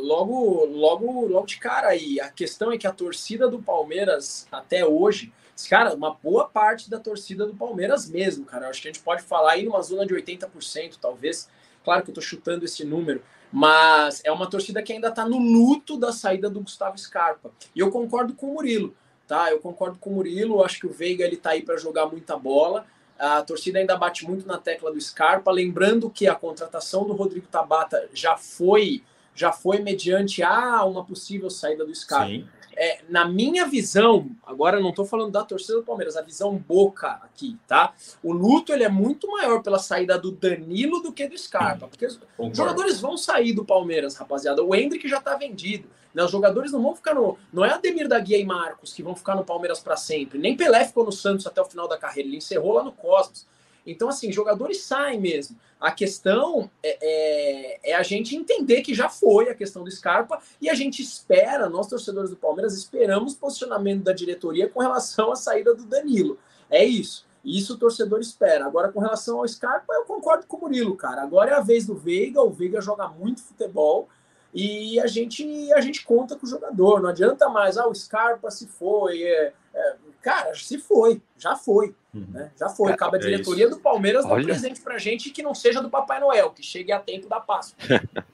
[0.00, 2.18] logo, logo, logo de cara aí.
[2.20, 5.32] A questão é que a torcida do Palmeiras, até hoje,
[5.68, 8.68] Cara, uma boa parte da torcida do Palmeiras mesmo, cara.
[8.68, 11.48] Acho que a gente pode falar aí numa zona de 80%, talvez.
[11.84, 15.38] Claro que eu tô chutando esse número, mas é uma torcida que ainda tá no
[15.38, 17.50] luto da saída do Gustavo Scarpa.
[17.74, 18.94] E eu concordo com o Murilo,
[19.26, 19.50] tá?
[19.50, 22.36] Eu concordo com o Murilo, acho que o Veiga ele tá aí para jogar muita
[22.36, 22.86] bola.
[23.18, 27.46] A torcida ainda bate muito na tecla do Scarpa, lembrando que a contratação do Rodrigo
[27.46, 29.02] Tabata já foi
[29.34, 32.44] já foi mediante a uma possível saída do Scarpa.
[32.76, 37.08] É, na minha visão, agora não estou falando da torcida do Palmeiras, a visão boca
[37.22, 37.92] aqui, tá?
[38.22, 42.06] O luto ele é muito maior pela saída do Danilo do que do Scarpa, porque
[42.06, 44.62] os jogadores vão sair do Palmeiras, rapaziada.
[44.62, 45.88] O Hendrick já está vendido.
[46.14, 46.24] Né?
[46.24, 47.38] Os jogadores não vão ficar no.
[47.52, 50.38] Não é Ademir da Guia e Marcos que vão ficar no Palmeiras para sempre.
[50.38, 52.28] Nem Pelé ficou no Santos até o final da carreira.
[52.28, 53.46] Ele encerrou lá no Cosmos.
[53.90, 55.56] Então, assim, jogadores saem mesmo.
[55.80, 60.40] A questão é, é, é, a gente entender que já foi a questão do Scarpa
[60.60, 65.36] e a gente espera, nós torcedores do Palmeiras, esperamos posicionamento da diretoria com relação à
[65.36, 66.38] saída do Danilo.
[66.68, 67.26] É isso.
[67.44, 68.66] Isso o torcedor espera.
[68.66, 71.22] Agora, com relação ao Scarpa, eu concordo com o Murilo, cara.
[71.22, 72.42] Agora é a vez do Veiga.
[72.42, 74.08] O Veiga joga muito futebol
[74.52, 77.00] e a gente a gente conta com o jogador.
[77.00, 79.22] Não adianta mais, ah, o Scarpa se foi.
[79.22, 81.94] É, é, cara, se foi, já foi.
[82.14, 82.26] Uhum.
[82.28, 82.50] Né?
[82.58, 82.94] Já foi.
[82.96, 85.80] Cabe a é diretoria é do Palmeiras dar um presente pra gente que não seja
[85.80, 87.78] do Papai Noel, que chegue a tempo da Páscoa.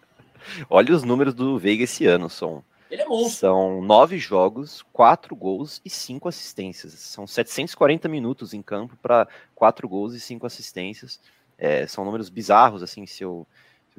[0.71, 2.64] Olha os números do Veiga esse ano, são.
[2.90, 3.40] Ele é monstro.
[3.40, 6.92] São nove jogos, quatro gols e cinco assistências.
[6.92, 11.19] São 740 minutos em campo para quatro gols e cinco assistências.
[11.59, 13.47] É, são números bizarros, assim, se eu,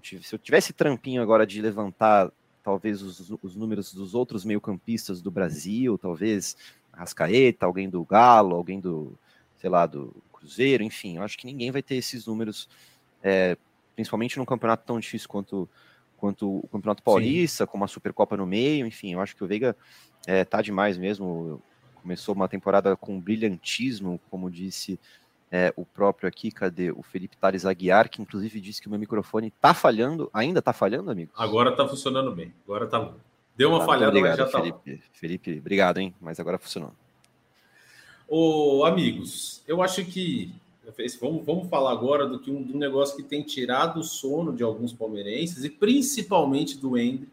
[0.01, 2.31] se eu tivesse trampinho agora de levantar
[2.67, 6.57] talvez os, os números dos outros meio-campistas do Brasil, talvez
[6.97, 9.17] Rascaeta, alguém do Galo, alguém do,
[9.57, 12.67] sei lá, do Cruzeiro, enfim, eu acho que ninguém vai ter esses números,
[13.21, 13.57] é,
[13.95, 15.69] principalmente num campeonato tão difícil quanto,
[16.17, 17.71] quanto o Campeonato Paulista, Sim.
[17.71, 19.75] com uma Supercopa no meio, enfim, eu acho que o Veiga
[20.25, 21.61] é, tá demais mesmo,
[22.01, 24.99] começou uma temporada com brilhantismo, como disse
[25.51, 26.91] é, o próprio aqui, cadê?
[26.91, 30.73] O Felipe Tales Aguiar, que inclusive disse que o meu microfone tá falhando, ainda tá
[30.73, 31.31] falhando, amigo?
[31.35, 33.13] Agora tá funcionando bem, agora tá
[33.57, 35.03] Deu uma tá, falhada, obrigado, mas já tá Felipe.
[35.11, 36.13] Felipe, obrigado, hein?
[36.21, 36.93] Mas agora funcionou.
[38.27, 40.53] Ô, amigos, eu acho que
[41.19, 44.63] vamos, vamos falar agora do que um, do negócio que tem tirado o sono de
[44.63, 47.31] alguns palmeirenses e principalmente do Hendrick.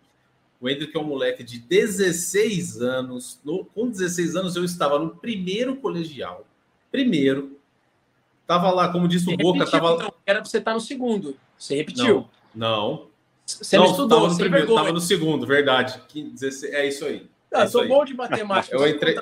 [0.60, 3.38] O Hendrick é um moleque de 16 anos.
[3.44, 6.46] No, com 16 anos eu estava no primeiro colegial.
[6.90, 7.58] Primeiro.
[8.46, 9.94] Tava lá, como disse o Boca, repetiu, tava...
[9.94, 11.36] Então, era para você estar tá no segundo.
[11.58, 12.28] Você repetiu.
[12.54, 13.00] Não.
[13.00, 13.13] não.
[13.46, 14.82] Você não, não estudou, tava no primeiro, vergonha.
[14.82, 16.00] tava no segundo, verdade.
[16.14, 17.26] 16, é isso aí.
[17.52, 18.74] Ah, é sou bom de matemática.
[18.74, 19.16] eu, entrei,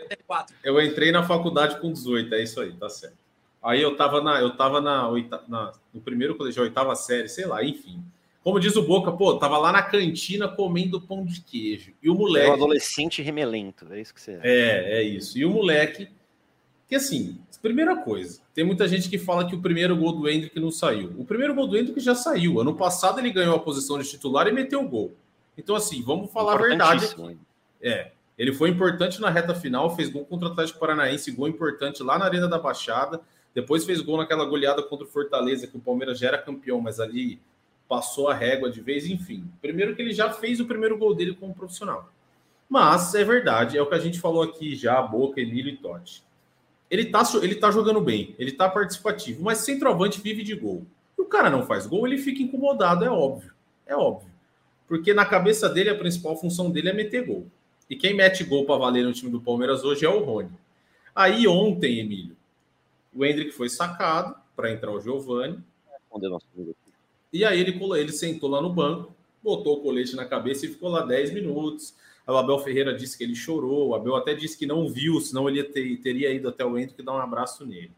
[0.63, 3.17] eu entrei na faculdade com 18, é isso aí, tá certo.
[3.63, 5.09] Aí eu tava na, eu tava na,
[5.49, 8.03] na no primeiro colegial, oitava série, sei lá, enfim.
[8.43, 11.93] Como diz o Boca, pô, tava lá na cantina comendo pão de queijo.
[12.03, 12.47] E o moleque.
[12.49, 14.41] É um adolescente remelento, é isso que você é.
[14.43, 15.39] É, é isso.
[15.39, 16.09] E o moleque.
[16.93, 20.61] Que assim, primeira coisa, tem muita gente que fala que o primeiro gol do Hendrick
[20.61, 21.15] não saiu.
[21.17, 22.61] O primeiro gol do Hendrick já saiu.
[22.61, 25.11] Ano passado ele ganhou a posição de titular e meteu o gol.
[25.57, 27.17] Então, assim, vamos falar a verdade.
[27.81, 28.11] É.
[28.37, 32.19] Ele foi importante na reta final, fez gol contra o Atlético Paranaense, gol importante lá
[32.19, 33.23] na Arena da Baixada.
[33.55, 37.01] Depois fez gol naquela goleada contra o Fortaleza, que o Palmeiras já era campeão, mas
[37.01, 37.41] ali
[37.89, 39.51] passou a régua de vez, enfim.
[39.63, 42.13] Primeiro que ele já fez o primeiro gol dele como profissional.
[42.69, 46.31] Mas é verdade, é o que a gente falou aqui já, Boca, Emílio e Totti.
[46.93, 50.87] Ele tá, ele tá jogando bem, ele tá participativo, mas centroavante vive de gol.
[51.19, 53.51] E o cara não faz gol, ele fica incomodado, é óbvio.
[53.87, 54.29] É óbvio.
[54.87, 57.47] Porque na cabeça dele, a principal função dele é meter gol.
[57.89, 60.51] E quem mete gol para valer no time do Palmeiras hoje é o Rony.
[61.15, 62.37] Aí ontem, Emílio,
[63.15, 65.59] o Hendrick foi sacado para entrar o Giovani.
[67.33, 70.91] E aí ele, ele sentou lá no banco, botou o colete na cabeça e ficou
[70.91, 71.95] lá 10 minutos.
[72.33, 75.49] O Abel Ferreira disse que ele chorou, o Abel até disse que não viu, senão
[75.49, 77.93] ele ter, teria ido até o Hendrick dar um abraço nele.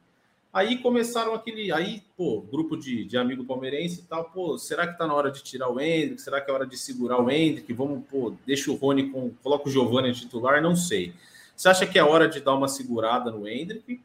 [0.53, 1.73] Aí começaram aquele.
[1.73, 5.31] Aí, pô, grupo de, de amigo palmeirense e tal, pô, será que tá na hora
[5.31, 6.23] de tirar o Hendrick?
[6.23, 7.73] Será que é hora de segurar o Hendrick?
[7.73, 9.31] Vamos, pô, deixa o Rony com.
[9.43, 10.63] Coloca o Giovanni titular?
[10.63, 11.13] Não sei.
[11.57, 14.01] Você acha que é hora de dar uma segurada no Hendrick?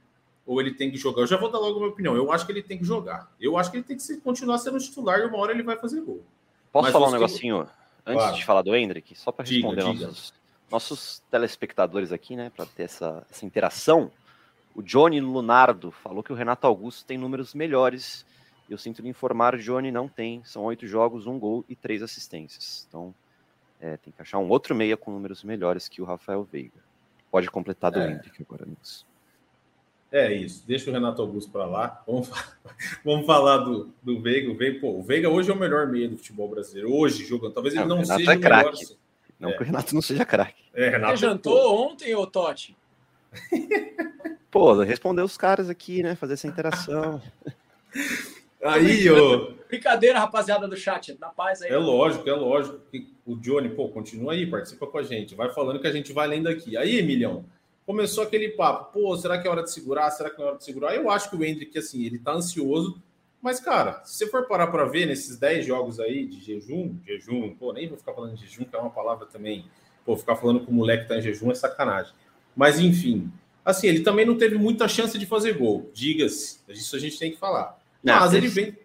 [0.50, 1.22] ou ele tem que jogar?
[1.22, 2.16] Eu já vou dar logo a minha opinião.
[2.16, 3.32] Eu acho que ele tem que jogar.
[3.40, 6.02] Eu acho que ele tem que continuar sendo titular e uma hora ele vai fazer
[6.02, 6.24] gol.
[6.72, 7.68] Posso Mas falar um negocinho
[8.10, 8.36] antes claro.
[8.36, 9.16] de falar do Hendrick?
[9.16, 10.34] Só para responder diga, nossos,
[10.72, 12.52] nossos, telespectadores aqui, né?
[12.56, 14.12] Para ter essa, essa interação.
[14.76, 18.26] O Johnny Lunardo falou que o Renato Augusto tem números melhores.
[18.70, 20.44] Eu sinto lhe informar, Johnny não tem.
[20.44, 22.86] São oito jogos, um gol e três assistências.
[22.88, 23.14] Então,
[23.80, 26.80] é, tem que achar um outro meia com números melhores que o Rafael Veiga.
[27.32, 28.12] Pode completar do é.
[28.12, 29.06] Hendrick agora, amigos.
[30.12, 32.04] É isso, deixa o Renato Augusto para lá.
[32.08, 32.30] Vamos,
[33.06, 34.52] vamos falar do, do Veiga.
[34.52, 36.92] O Veiga, pô, o Veiga hoje é o melhor meio do futebol brasileiro.
[36.92, 37.54] Hoje, jogando.
[37.54, 38.70] Talvez ele não, não seja é o melhor.
[38.70, 38.98] Assim.
[39.40, 39.54] Não é.
[39.54, 40.64] que o Renato não seja craque.
[40.74, 41.92] É, Renato, Você jantou pô.
[41.92, 42.76] ontem, ô Totti?
[44.50, 46.16] pô, responder os caras aqui, né?
[46.16, 47.22] Fazer essa interação.
[48.62, 49.54] Aí, ô.
[49.70, 51.16] Brincadeira, rapaziada do chat.
[51.20, 51.72] Na paz aí.
[51.72, 52.80] É lógico, é lógico.
[53.26, 55.34] O Johnny, pô, continua aí, participa com a gente.
[55.34, 56.76] Vai falando que a gente vai lendo aqui.
[56.76, 57.46] Aí, Emilhão
[57.90, 60.12] começou aquele papo, pô, será que é hora de segurar?
[60.12, 60.94] Será que é hora de segurar?
[60.94, 63.02] Eu acho que o Hendrick, assim, ele tá ansioso,
[63.42, 67.56] mas, cara, se você for parar para ver nesses 10 jogos aí de jejum, jejum,
[67.56, 69.66] pô, nem vou ficar falando de jejum, que é uma palavra também,
[70.06, 72.14] pô, ficar falando com o moleque tá em jejum é sacanagem.
[72.56, 73.28] Mas, enfim,
[73.66, 77.32] assim, ele também não teve muita chance de fazer gol, diga-se, isso a gente tem
[77.32, 77.76] que falar.
[78.04, 78.78] Não, mas ele vem...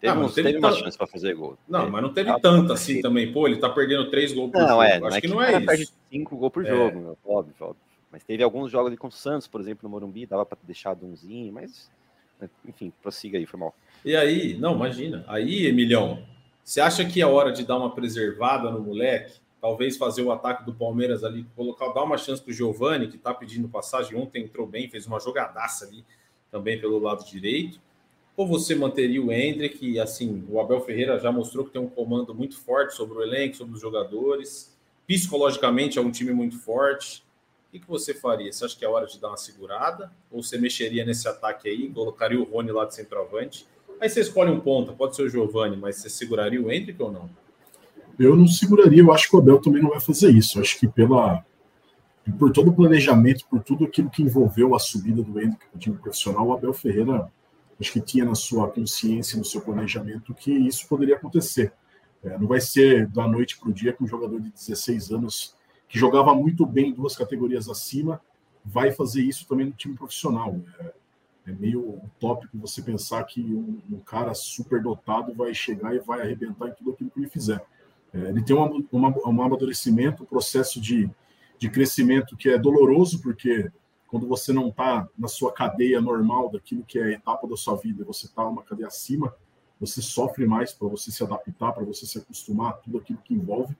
[0.00, 1.56] Teve, não, teve, teve uma chance para fazer gol.
[1.68, 3.32] Não, mas não teve ah, tanto assim também.
[3.32, 4.82] Pô, ele tá perdendo três gols por não, jogo.
[4.82, 5.92] É, Acho é que, que, não é isso.
[6.10, 6.68] cinco gols por é.
[6.68, 7.91] jogo, óbvio, óbvio.
[8.12, 10.94] Mas teve alguns jogos ali com o Santos, por exemplo, no Morumbi, dava para deixar
[11.02, 11.90] umzinho, mas
[12.38, 13.74] né, enfim, prossiga aí, foi mal.
[14.04, 15.24] E aí, não, imagina.
[15.26, 16.22] Aí, Emilhão,
[16.62, 19.40] você acha que é hora de dar uma preservada no moleque?
[19.62, 23.16] Talvez fazer o ataque do Palmeiras ali, colocar, dar uma chance para o Giovani, que
[23.16, 24.18] está pedindo passagem.
[24.18, 26.04] Ontem entrou bem, fez uma jogadaça ali
[26.50, 27.80] também pelo lado direito.
[28.36, 29.98] Ou você manteria o Hendrick?
[29.98, 33.56] Assim, o Abel Ferreira já mostrou que tem um comando muito forte sobre o elenco,
[33.56, 34.76] sobre os jogadores.
[35.06, 37.22] Psicologicamente é um time muito forte
[37.72, 38.52] que, que você faria?
[38.52, 40.12] Você acha que é hora de dar uma segurada?
[40.30, 43.66] Ou você mexeria nesse ataque aí, colocaria o Rony lá de centroavante?
[43.98, 47.10] Aí você escolhe um ponta, pode ser o Giovani, mas você seguraria o Hendrick ou
[47.10, 47.30] não?
[48.18, 50.58] Eu não seguraria, eu acho que o Abel também não vai fazer isso.
[50.58, 51.42] Eu acho que pela,
[52.38, 55.80] por todo o planejamento, por tudo aquilo que envolveu a subida do Hendrick para o
[55.80, 57.32] time profissional, o Abel Ferreira
[57.80, 61.72] acho que tinha na sua consciência, no seu planejamento, que isso poderia acontecer.
[62.22, 65.56] É, não vai ser da noite para o dia que um jogador de 16 anos
[65.92, 68.18] que jogava muito bem duas categorias acima,
[68.64, 70.58] vai fazer isso também no time profissional.
[70.80, 70.92] É,
[71.48, 76.22] é meio utópico você pensar que um, um, cara super dotado vai chegar e vai
[76.22, 77.62] arrebentar em tudo aquilo que ele fizer.
[78.10, 81.10] É, ele tem um, um amadurecimento, um processo de,
[81.58, 83.70] de crescimento que é doloroso, porque
[84.08, 87.76] quando você não está na sua cadeia normal daquilo que é a etapa da sua
[87.76, 89.34] vida, você está uma cadeia acima,
[89.78, 93.34] você sofre mais para você se adaptar, para você se acostumar a tudo aquilo que
[93.34, 93.76] envolve.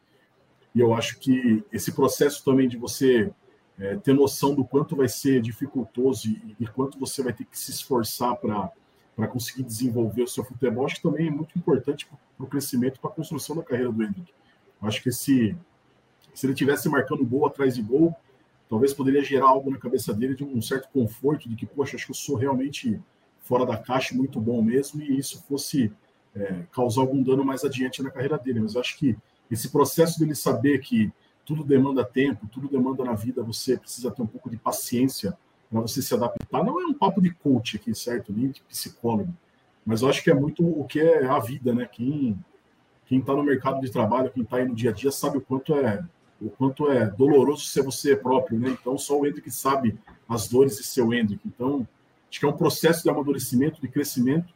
[0.75, 3.31] E eu acho que esse processo também de você
[3.79, 7.59] é, ter noção do quanto vai ser dificultoso e, e quanto você vai ter que
[7.59, 12.45] se esforçar para conseguir desenvolver o seu futebol, acho que também é muito importante para
[12.45, 14.33] o crescimento, para a construção da carreira do Hendrick.
[14.81, 15.57] Acho que esse,
[16.35, 18.15] se ele tivesse marcando gol atrás de gol,
[18.69, 22.07] talvez poderia gerar algo na cabeça dele de um certo conforto, de que, poxa, acho
[22.07, 23.01] que eu sou realmente
[23.41, 25.93] fora da caixa, muito bom mesmo, e isso fosse
[26.35, 28.61] é, causar algum dano mais adiante na carreira dele.
[28.61, 29.17] Mas acho que
[29.51, 31.13] esse processo dele saber que
[31.45, 35.37] tudo demanda tempo, tudo demanda na vida, você precisa ter um pouco de paciência
[35.71, 36.65] para você se adaptar.
[36.65, 38.33] Não é um papo de coach aqui, certo?
[38.33, 39.35] Nem de psicólogo.
[39.85, 41.89] Mas eu acho que é muito o que é a vida, né?
[41.91, 42.39] Quem
[43.07, 45.41] quem está no mercado de trabalho, quem está aí no dia a dia, sabe o
[45.41, 46.03] quanto é
[46.41, 48.71] o quanto é doloroso ser você próprio, né?
[48.71, 51.47] Então só o Hendrick sabe as dores de ser o Hendrick.
[51.47, 51.87] Então
[52.31, 54.53] acho que é um processo de amadurecimento, de crescimento.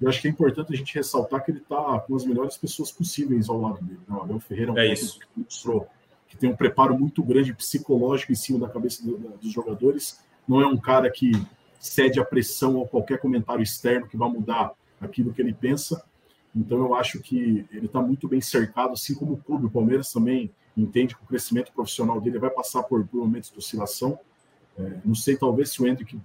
[0.00, 2.90] E acho que é importante a gente ressaltar que ele está com as melhores pessoas
[2.90, 4.00] possíveis ao lado dele.
[4.08, 4.16] Né?
[4.16, 5.18] O Abel Ferreira é um é isso.
[5.18, 5.86] que mostrou
[6.26, 10.20] que tem um preparo muito grande psicológico em cima da cabeça do, dos jogadores.
[10.46, 11.32] Não é um cara que
[11.78, 16.04] cede a pressão a qualquer comentário externo que vai mudar aquilo que ele pensa.
[16.54, 19.66] Então eu acho que ele está muito bem cercado, assim como o clube.
[19.66, 23.58] O Palmeiras também entende que o crescimento profissional dele vai passar por, por momentos de
[23.58, 24.18] oscilação.
[24.78, 26.18] É, não sei, talvez se o Hendrick.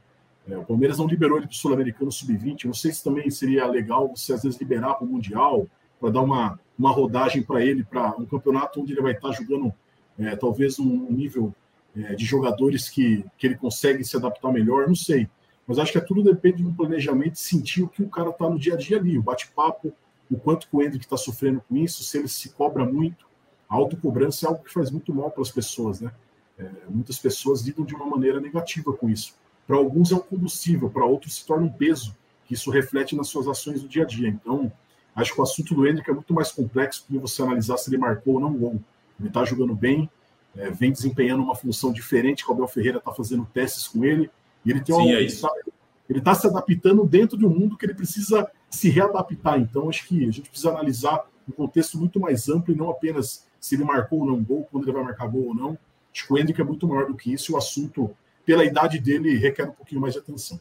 [0.47, 2.65] É, o Palmeiras não liberou ele para o Sul-Americano Sub-20.
[2.65, 5.67] Não sei se também seria legal você, às vezes, liberar para o Mundial,
[5.99, 9.33] para dar uma, uma rodagem para ele, para um campeonato onde ele vai estar tá
[9.33, 9.73] jogando,
[10.19, 11.53] é, talvez, um nível
[11.95, 14.87] é, de jogadores que, que ele consegue se adaptar melhor.
[14.87, 15.27] Não sei.
[15.67, 18.59] Mas acho que é tudo depende do planejamento, sentir o que o cara está no
[18.59, 19.91] dia a dia ali, o bate-papo,
[20.29, 23.25] o quanto o Hendrick está sofrendo com isso, se ele se cobra muito.
[23.67, 26.11] A autocobrança é algo que faz muito mal para as pessoas, né?
[26.57, 29.35] É, muitas pessoas lidam de uma maneira negativa com isso.
[29.67, 33.27] Para alguns é um combustível, para outros se torna um peso, que isso reflete nas
[33.27, 34.27] suas ações do dia a dia.
[34.27, 34.71] Então,
[35.15, 37.89] acho que o assunto do Hendrick é muito mais complexo do que você analisar se
[37.89, 38.79] ele marcou ou não gol.
[39.19, 40.09] Ele está jogando bem,
[40.55, 44.29] é, vem desempenhando uma função diferente, que o Abel Ferreira está fazendo testes com ele,
[44.63, 45.75] e ele tem uma, Sim, é
[46.09, 49.59] ele está se adaptando dentro de um mundo que ele precisa se readaptar.
[49.59, 53.45] Então, acho que a gente precisa analisar um contexto muito mais amplo e não apenas
[53.59, 55.77] se ele marcou ou não gol, quando ele vai marcar gol ou não.
[56.13, 58.99] Acho que o Hendrick é muito maior do que isso e o assunto, pela idade
[58.99, 60.59] dele, requer um pouquinho mais de atenção.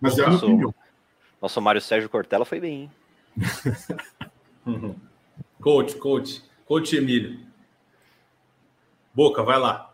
[0.00, 0.74] Mas é a minha opinião.
[1.40, 2.90] Nosso Mário Sérgio Cortella foi bem,
[4.64, 4.90] hein?
[5.60, 7.40] coach, coach, coach Emílio.
[9.14, 9.92] Boca, vai lá.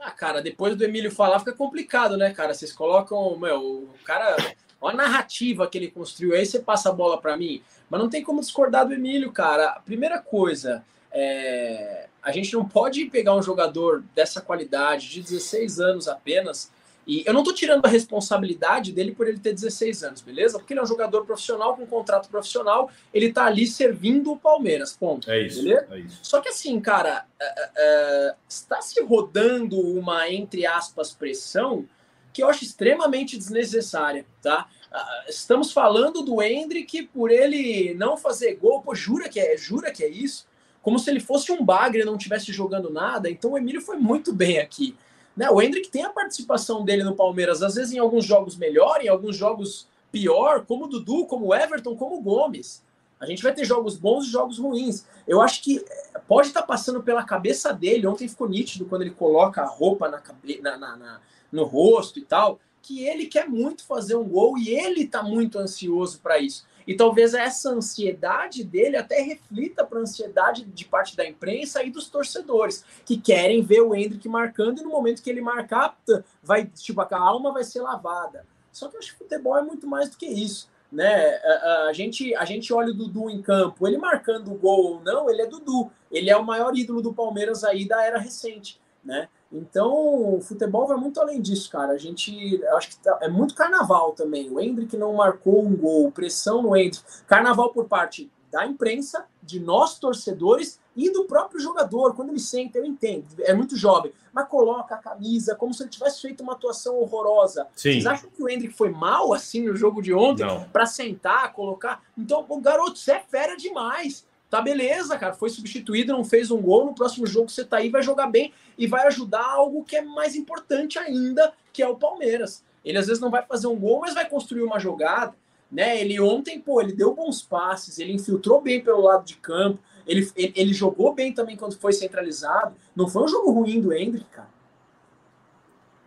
[0.00, 2.54] Ah, cara, depois do Emílio falar fica complicado, né, cara?
[2.54, 4.36] Vocês colocam, meu, o cara,
[4.80, 7.62] uma narrativa que ele construiu, aí você passa a bola para mim.
[7.88, 9.70] Mas não tem como discordar do Emílio, cara.
[9.70, 15.78] A primeira coisa, é, a gente não pode pegar um jogador dessa qualidade, de 16
[15.78, 16.72] anos apenas,
[17.06, 20.58] e eu não estou tirando a responsabilidade dele por ele ter 16 anos, beleza?
[20.58, 24.36] Porque ele é um jogador profissional com um contrato profissional, ele está ali servindo o
[24.36, 25.30] Palmeiras, ponto.
[25.30, 25.86] É isso, beleza?
[25.88, 26.18] É isso.
[26.20, 31.86] Só que assim, cara, é, é, está se rodando uma, entre aspas, pressão
[32.32, 34.68] que eu acho extremamente desnecessária, tá?
[34.90, 39.92] Ah, estamos falando do Hendrick por ele não fazer gol, pô, jura que é, jura
[39.92, 40.44] que é isso?
[40.86, 43.28] Como se ele fosse um bagre e não estivesse jogando nada.
[43.28, 44.94] Então o Emílio foi muito bem aqui.
[45.36, 45.50] Né?
[45.50, 49.08] O Hendrick tem a participação dele no Palmeiras, às vezes em alguns jogos melhor, em
[49.08, 52.84] alguns jogos pior, como o Dudu, como o Everton, como o Gomes.
[53.18, 55.04] A gente vai ter jogos bons e jogos ruins.
[55.26, 58.06] Eu acho que eh, pode estar tá passando pela cabeça dele.
[58.06, 60.60] Ontem ficou nítido quando ele coloca a roupa na, cabe...
[60.62, 61.20] na, na, na
[61.50, 65.58] no rosto e tal, que ele quer muito fazer um gol e ele está muito
[65.58, 66.64] ansioso para isso.
[66.86, 71.90] E talvez essa ansiedade dele até reflita para a ansiedade de parte da imprensa e
[71.90, 75.98] dos torcedores, que querem ver o Hendrick marcando e no momento que ele marcar,
[76.42, 78.46] vai, tipo, a alma vai ser lavada.
[78.72, 80.68] Só que eu acho que futebol é muito mais do que isso.
[80.92, 81.34] Né?
[81.44, 85.00] A, a, gente, a gente olha o Dudu em campo, ele marcando o gol ou
[85.00, 85.90] não, ele é Dudu.
[86.10, 88.80] Ele é o maior ídolo do Palmeiras aí da era recente.
[89.04, 89.28] Né?
[89.50, 91.92] Então, o futebol vai muito além disso, cara.
[91.92, 94.50] A gente, acho que tá, é muito carnaval também.
[94.50, 97.04] O Hendrick não marcou um gol, pressão no Hendrick.
[97.26, 102.14] Carnaval por parte da imprensa, de nós torcedores e do próprio jogador.
[102.14, 105.90] Quando ele senta, eu entendo, é muito jovem, mas coloca a camisa como se ele
[105.90, 107.66] tivesse feito uma atuação horrorosa.
[107.76, 107.92] Sim.
[107.92, 112.02] Vocês acham que o Hendrick foi mal assim no jogo de ontem para sentar, colocar?
[112.16, 114.26] Então, o garoto, você é fera demais.
[114.48, 115.34] Tá beleza, cara.
[115.34, 116.86] Foi substituído, não fez um gol.
[116.86, 120.02] No próximo jogo você tá aí, vai jogar bem e vai ajudar algo que é
[120.02, 122.64] mais importante ainda, que é o Palmeiras.
[122.84, 125.34] Ele às vezes não vai fazer um gol, mas vai construir uma jogada.
[125.70, 126.00] Né?
[126.00, 130.30] Ele ontem, pô, ele deu bons passes, ele infiltrou bem pelo lado de campo, ele,
[130.36, 132.76] ele, ele jogou bem também quando foi centralizado.
[132.94, 134.54] Não foi um jogo ruim do Hendrick, cara.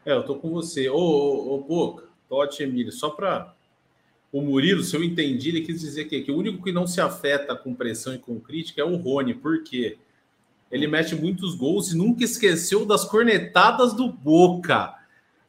[0.06, 0.90] É, eu tô com você.
[0.90, 3.54] Ô, ô, ô Boca, Totti Emílio, só para
[4.32, 7.02] o Murilo, se eu entendi, ele quis dizer que, que o único que não se
[7.02, 9.34] afeta com pressão e com crítica é o Rony.
[9.34, 9.98] Por quê?
[10.72, 14.96] ele mete muitos gols e nunca esqueceu das cornetadas do Boca.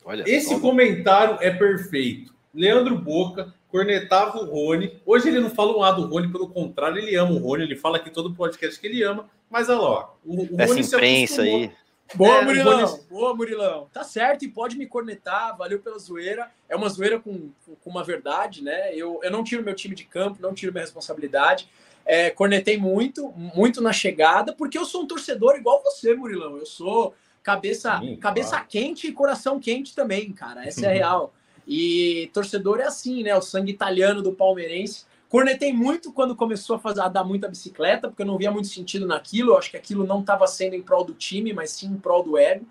[0.05, 2.35] Olha, Esse comentário é perfeito.
[2.55, 4.99] Leandro Boca cornetava o Rony.
[5.05, 7.65] Hoje ele não fala um A do Rony, pelo contrário, ele ama o Rony.
[7.65, 9.29] Ele fala aqui todo podcast que ele ama.
[9.49, 11.71] Mas olha lá, o, o Rony se imprensa aí.
[12.15, 12.87] Boa, é, Murilão.
[12.87, 13.03] Rony...
[13.09, 13.89] Boa, Murilão.
[13.93, 15.57] Tá certo e pode me cornetar.
[15.57, 16.51] Valeu pela zoeira.
[16.69, 17.51] É uma zoeira com,
[17.83, 18.95] com uma verdade, né?
[18.95, 21.69] Eu, eu não tiro meu time de campo, não tiro minha responsabilidade.
[22.05, 26.57] É, cornetei muito, muito na chegada, porque eu sou um torcedor igual você, Murilão.
[26.57, 28.67] Eu sou cabeça, Sim, cabeça claro.
[28.69, 30.67] quente e coração quente também, cara.
[30.67, 31.35] Essa é a real.
[31.67, 33.37] E torcedor é assim, né?
[33.37, 35.05] O sangue italiano do palmeirense.
[35.31, 38.67] Cornetei muito quando começou a, fazer, a dar muita bicicleta, porque eu não via muito
[38.67, 39.53] sentido naquilo.
[39.53, 42.25] Eu acho que aquilo não estava sendo em prol do time, mas sim em prol
[42.25, 42.67] do ego.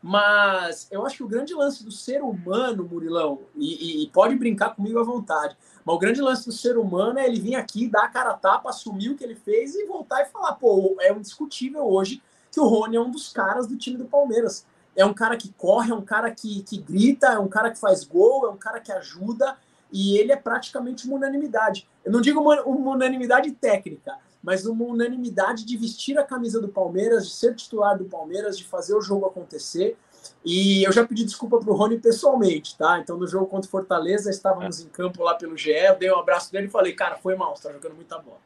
[0.00, 4.76] Mas eu acho que o grande lance do ser humano, Murilão, e, e, pode brincar
[4.76, 8.04] comigo à vontade, mas o grande lance do ser humano é ele vir aqui, dar
[8.04, 11.10] a cara a tapa, assumir o que ele fez e voltar e falar: pô, é
[11.10, 14.64] indiscutível hoje que o Rony é um dos caras do time do Palmeiras.
[14.94, 17.80] É um cara que corre, é um cara que, que grita, é um cara que
[17.80, 19.56] faz gol, é um cara que ajuda,
[19.94, 21.88] e ele é praticamente uma unanimidade.
[22.04, 26.66] Eu não digo uma, uma unanimidade técnica, mas uma unanimidade de vestir a camisa do
[26.66, 29.96] Palmeiras, de ser titular do Palmeiras, de fazer o jogo acontecer.
[30.44, 32.98] E eu já pedi desculpa para o Rony pessoalmente, tá?
[32.98, 34.82] Então, no jogo contra o Fortaleza, estávamos é.
[34.82, 37.54] em campo lá pelo GE, eu dei um abraço dele e falei, cara, foi mal,
[37.54, 38.38] você tá jogando muita bola.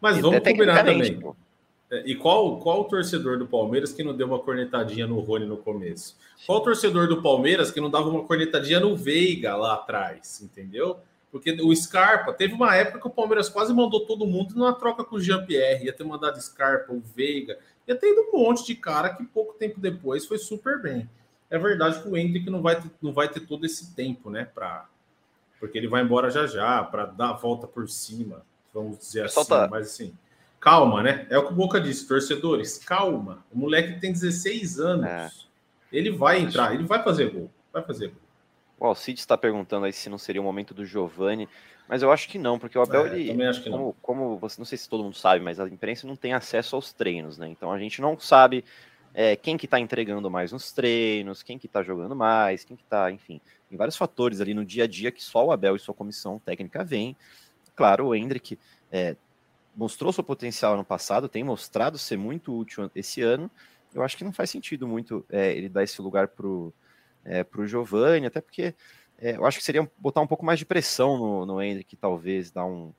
[0.00, 1.20] Mas vamos combinar também.
[1.20, 1.36] Pô.
[1.94, 5.46] É, e qual, qual o torcedor do Palmeiras que não deu uma cornetadinha no Rony
[5.46, 6.16] no começo?
[6.44, 10.98] Qual o torcedor do Palmeiras que não dava uma cornetadinha no Veiga lá atrás, entendeu?
[11.30, 15.04] Porque o Scarpa, teve uma época que o Palmeiras quase mandou todo mundo numa troca
[15.04, 18.74] com o Jean-Pierre, ia ter mandado Scarpa, o Veiga, ia ter ido um monte de
[18.74, 21.08] cara que pouco tempo depois foi super bem.
[21.48, 24.48] É verdade que o Hendrick não vai ter, não vai ter todo esse tempo, né,
[24.52, 24.88] pra,
[25.60, 29.44] porque ele vai embora já já, para dar a volta por cima, vamos dizer assim,
[29.44, 29.68] tá...
[29.70, 30.12] mas assim
[30.64, 31.26] calma, né?
[31.28, 33.44] É o que o Boca disse, torcedores, calma.
[33.52, 35.06] O moleque tem 16 anos.
[35.06, 35.30] É.
[35.92, 37.50] Ele vai entrar, ele vai fazer gol.
[37.70, 38.16] Vai fazer gol.
[38.80, 41.46] O Alcides está perguntando aí se não seria o momento do Giovani,
[41.86, 43.94] mas eu acho que não, porque o Abel, é, ele, como, não.
[44.00, 46.94] como você, não sei se todo mundo sabe, mas a imprensa não tem acesso aos
[46.94, 47.46] treinos, né?
[47.46, 48.64] Então a gente não sabe
[49.12, 52.82] é, quem que está entregando mais nos treinos, quem que está jogando mais, quem que
[52.82, 53.38] está, enfim,
[53.68, 56.38] tem vários fatores ali no dia a dia que só o Abel e sua comissão
[56.38, 57.14] técnica veem.
[57.76, 58.58] Claro, o Hendrick
[58.90, 59.14] é,
[59.76, 63.50] mostrou seu potencial ano passado, tem mostrado ser muito útil esse ano.
[63.94, 66.72] Eu acho que não faz sentido muito é, ele dar esse lugar para o
[67.24, 68.74] é, Giovanni, até porque
[69.18, 72.50] é, eu acho que seria botar um pouco mais de pressão no, no Hendrick, talvez
[72.50, 72.92] dar um,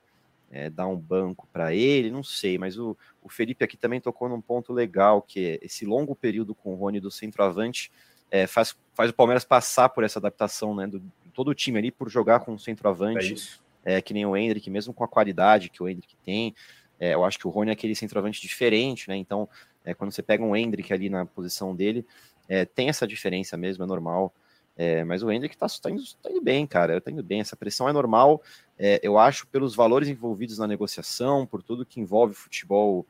[0.49, 4.29] é, dar um banco para ele, não sei, mas o, o Felipe aqui também tocou
[4.29, 7.91] num ponto legal, que é esse longo período com o Rony do centroavante
[8.31, 11.01] é, faz, faz o Palmeiras passar por essa adaptação, né, do
[11.33, 13.59] todo o time ali por jogar com o centroavante.
[13.85, 16.53] É que nem o Hendrick, mesmo com a qualidade que o Hendrick tem.
[16.99, 19.15] É, eu acho que o Rony é aquele centroavante diferente, né?
[19.15, 19.47] Então,
[19.83, 22.05] é, quando você pega um Hendrick ali na posição dele,
[22.47, 24.33] é, tem essa diferença mesmo, é normal.
[24.77, 26.99] É, mas o Hendrick tá, tá, indo, tá indo bem, cara.
[26.99, 27.39] Tá indo bem.
[27.39, 28.41] Essa pressão é normal,
[28.77, 33.05] é, eu acho, pelos valores envolvidos na negociação, por tudo que envolve futebol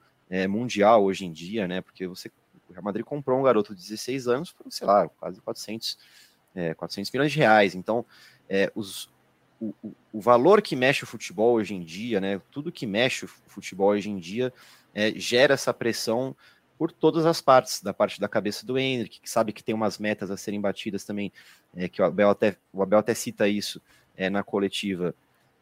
[0.49, 1.82] mundial hoje em dia, né?
[1.82, 2.32] Porque você,
[2.67, 5.99] o Real Madrid comprou um garoto de 16 anos por, sei lá, quase 400,
[6.76, 7.76] 400 milhões de reais.
[7.76, 8.03] Então,
[8.73, 9.07] os,
[9.60, 9.74] o,
[10.12, 12.41] o, valor que mexe o futebol hoje em dia, né?
[12.51, 14.53] Tudo que mexe o futebol hoje em dia
[14.93, 16.36] é, gera essa pressão
[16.78, 19.97] por todas as partes, da parte da cabeça do Hendrick, que sabe que tem umas
[19.97, 21.32] metas a serem batidas também,
[21.76, 23.82] é, que o Abel até, o Abel até cita isso
[24.16, 25.16] é, na coletiva.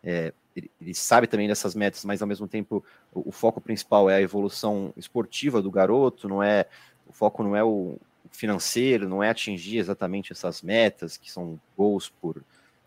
[0.03, 2.83] É, ele, ele, sabe também dessas metas, mas ao mesmo tempo
[3.13, 6.65] o, o, foco principal é a evolução esportiva do garoto, não é
[7.07, 7.97] o foco não é o
[8.31, 12.43] financeiro, não é atingir exatamente essas metas que são gols por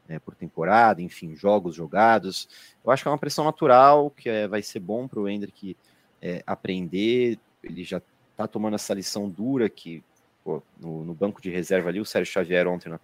[0.09, 2.49] né, por temporada, enfim, jogos jogados.
[2.85, 5.77] Eu acho que é uma pressão natural, que é, vai ser bom para o Hendrick
[6.21, 7.39] é, aprender.
[7.63, 8.01] Ele já
[8.31, 10.03] está tomando essa lição dura que
[10.45, 13.01] pô, no, no, banco de reserva ali, o Sérgio Xavier ontem na,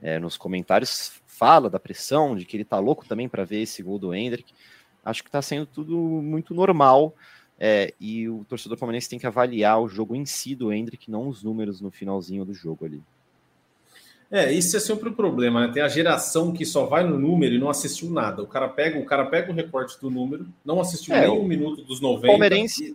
[0.00, 3.82] é, nos comentários fala da pressão, de que ele está louco também para ver esse
[3.82, 4.52] gol do Hendrick.
[5.04, 7.14] Acho que está sendo tudo muito normal.
[7.60, 11.28] É, e o torcedor palmeirense tem que avaliar o jogo em si do Hendrick, não
[11.28, 13.02] os números no finalzinho do jogo ali.
[14.30, 15.72] É, isso é sempre o um problema, né?
[15.72, 18.42] Tem a geração que só vai no número e não assistiu nada.
[18.42, 21.44] O cara pega, o cara pega o recorte do número, não assistiu é, nem um
[21.44, 22.26] minuto dos 90.
[22.26, 22.94] Palmeirense,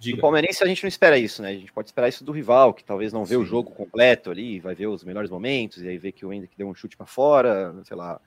[0.00, 0.16] Diga.
[0.16, 1.50] Do Palmeirense a gente não espera isso, né?
[1.50, 3.42] A gente pode esperar isso do rival, que talvez não vê Sim.
[3.42, 6.56] o jogo completo ali, vai ver os melhores momentos, e aí vê que o Hendrick
[6.56, 8.18] deu um chute para fora, sei lá,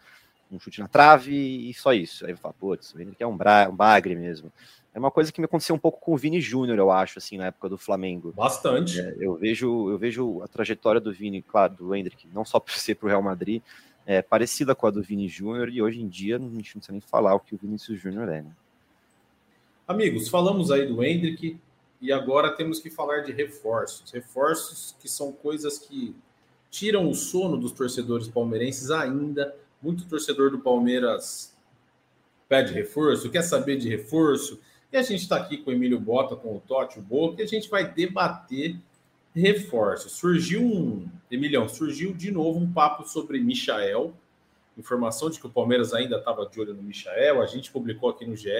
[0.51, 2.27] um chute na trave e só isso.
[2.27, 4.51] Aí vai falar, putz, o Hendrick é um, bra um bagre mesmo.
[4.93, 7.37] É uma coisa que me aconteceu um pouco com o Vini Júnior, eu acho, assim,
[7.37, 8.31] na época do Flamengo.
[8.31, 8.99] Bastante.
[8.99, 12.73] É, eu, vejo, eu vejo a trajetória do Vini, claro, do Hendrick, não só por
[12.77, 13.61] ser para o Real Madrid,
[14.05, 16.91] é parecida com a do Vini Júnior, e hoje em dia a gente não precisa
[16.91, 18.51] nem falar o que o Vinícius Júnior é, né?
[19.87, 21.59] Amigos, falamos aí do Hendrick,
[22.01, 24.11] E agora temos que falar de reforços.
[24.11, 26.15] Reforços que são coisas que
[26.69, 29.55] tiram o sono dos torcedores palmeirenses ainda.
[29.81, 31.53] Muito torcedor do Palmeiras
[32.47, 34.59] pede reforço, quer saber de reforço.
[34.93, 37.43] E a gente está aqui com o Emílio Bota, com o Totti, o Boca, e
[37.43, 38.75] a gente vai debater
[39.33, 40.11] reforços.
[40.11, 41.07] Surgiu um.
[41.31, 44.13] Emilhão, surgiu de novo um papo sobre Michael.
[44.77, 47.41] Informação de que o Palmeiras ainda estava de olho no Michael.
[47.41, 48.51] A gente publicou aqui no GE,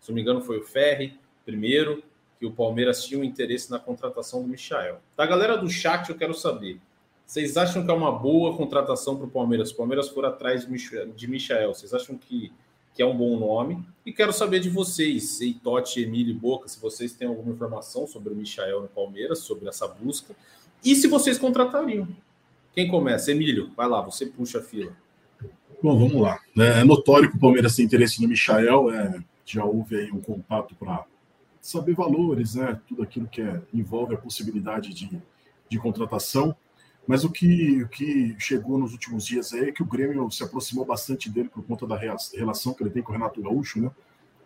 [0.00, 2.02] se não me engano, foi o Ferri primeiro,
[2.40, 5.00] que o Palmeiras tinha um interesse na contratação do Michael.
[5.16, 6.80] Da galera do chat, eu quero saber.
[7.24, 9.70] Vocês acham que é uma boa contratação para o Palmeiras?
[9.70, 12.52] O Palmeiras for atrás de Michael, vocês acham que
[12.96, 13.84] que é um bom nome.
[14.06, 18.32] E quero saber de vocês, Eitote, Emílio e Boca, se vocês têm alguma informação sobre
[18.32, 20.34] o Michael no Palmeiras, sobre essa busca,
[20.82, 22.08] e se vocês contratariam.
[22.72, 23.30] Quem começa?
[23.30, 24.92] Emílio, vai lá, você puxa a fila.
[25.82, 26.40] Bom, vamos lá.
[26.56, 30.74] É notório que o Palmeiras tem interesse no Michael, é, já houve aí um contato
[30.74, 31.04] para
[31.60, 35.20] saber valores, né, tudo aquilo que é, envolve a possibilidade de,
[35.68, 36.56] de contratação.
[37.06, 40.84] Mas o que, o que chegou nos últimos dias é que o Grêmio se aproximou
[40.84, 43.90] bastante dele por conta da relação que ele tem com o Renato Gaúcho, né?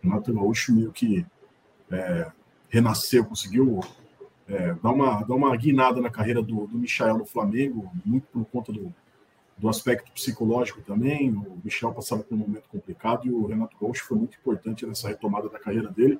[0.02, 1.24] O Renato Gaúcho meio que
[1.90, 2.30] é,
[2.68, 3.80] renasceu, conseguiu
[4.46, 8.44] é, dar, uma, dar uma guinada na carreira do, do Michel no Flamengo, muito por
[8.46, 8.92] conta do,
[9.56, 11.30] do aspecto psicológico também.
[11.30, 15.08] O Michel passava por um momento complicado e o Renato Gaúcho foi muito importante nessa
[15.08, 16.18] retomada da carreira dele.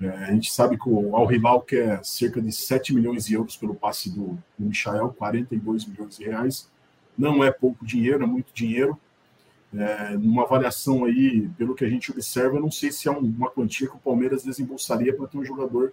[0.00, 3.56] É, a gente sabe que o Al Hilal quer cerca de 7 milhões de euros
[3.56, 6.70] pelo passe do, do Michael, 42 milhões de reais.
[7.16, 8.98] Não é pouco dinheiro, é muito dinheiro.
[9.74, 13.88] É, numa avaliação aí, pelo que a gente observa, não sei se é uma quantia
[13.88, 15.92] que o Palmeiras desembolsaria para ter um jogador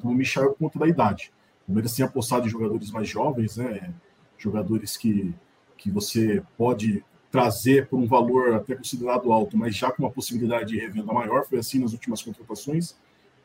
[0.00, 1.32] como o Michel por conta da idade.
[1.62, 3.92] O Palmeiras tem apostado em jogadores mais jovens, né?
[4.36, 5.32] jogadores que,
[5.76, 10.66] que você pode trazer por um valor até considerado alto, mas já com uma possibilidade
[10.66, 11.46] de revenda maior.
[11.46, 12.94] Foi assim nas últimas contratações.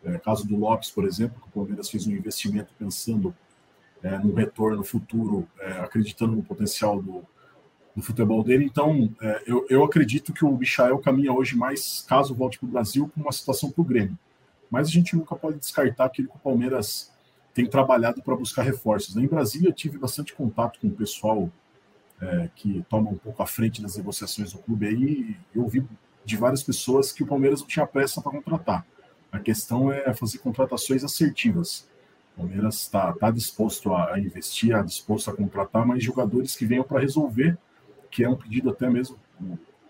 [0.04, 3.34] É, caso do Lopes, por exemplo, que o Palmeiras fez um investimento pensando
[4.04, 7.24] é, no retorno futuro, é, acreditando no potencial do,
[7.96, 8.66] do futebol dele.
[8.66, 12.72] Então, é, eu, eu acredito que o Michael caminha hoje mais, caso volte para o
[12.72, 14.20] Brasil, com uma situação para o Grêmio.
[14.70, 17.10] Mas a gente nunca pode descartar aquilo que o Palmeiras
[17.54, 19.16] tem trabalhado para buscar reforços.
[19.16, 21.50] Em Brasília, tive bastante contato com o pessoal
[22.22, 25.86] é, que toma um pouco à frente das negociações do clube aí, eu ouvi
[26.26, 28.86] de várias pessoas que o Palmeiras não tinha pressa para contratar.
[29.32, 31.88] A questão é fazer contratações assertivas.
[32.36, 36.84] O Palmeiras está tá disposto a investir, está disposto a contratar mais jogadores que venham
[36.84, 37.58] para resolver,
[38.10, 39.18] que é um pedido até mesmo,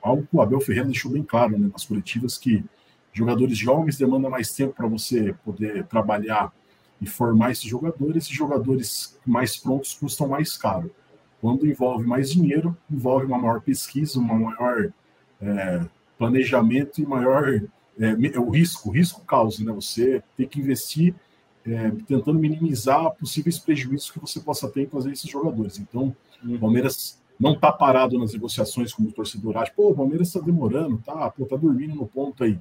[0.01, 2.63] algo que o Abel Ferreira deixou bem claro né, nas coletivas, que
[3.13, 6.51] jogadores jovens demandam mais tempo para você poder trabalhar
[7.01, 10.91] e formar esses jogadores, e jogadores mais prontos custam mais caro.
[11.41, 14.91] Quando envolve mais dinheiro, envolve uma maior pesquisa, uma maior
[15.41, 15.85] é,
[16.17, 17.61] planejamento e maior
[17.99, 19.71] é, o risco, o risco causa, né?
[19.71, 21.13] Você tem que investir
[21.65, 25.77] é, tentando minimizar possíveis prejuízos que você possa ter em fazer esses jogadores.
[25.79, 26.59] Então, o uhum.
[26.59, 30.97] Palmeiras não está parado nas negociações como o torcedor acha, pô, o Palmeiras está demorando,
[31.05, 32.57] tá, pô, tá dormindo no ponto aí.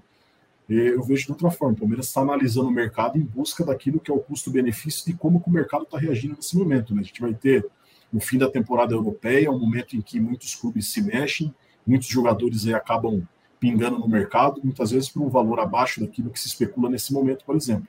[0.68, 4.11] Eu vejo de outra forma, o Palmeiras está analisando o mercado em busca daquilo que
[4.11, 6.93] é o custo-benefício de como o mercado está reagindo nesse momento.
[6.93, 7.03] Né?
[7.03, 7.64] A gente vai ter
[8.13, 11.55] o fim da temporada europeia, um momento em que muitos clubes se mexem,
[11.87, 13.27] muitos jogadores aí acabam
[13.59, 17.45] pingando no mercado, muitas vezes por um valor abaixo daquilo que se especula nesse momento,
[17.45, 17.89] por exemplo.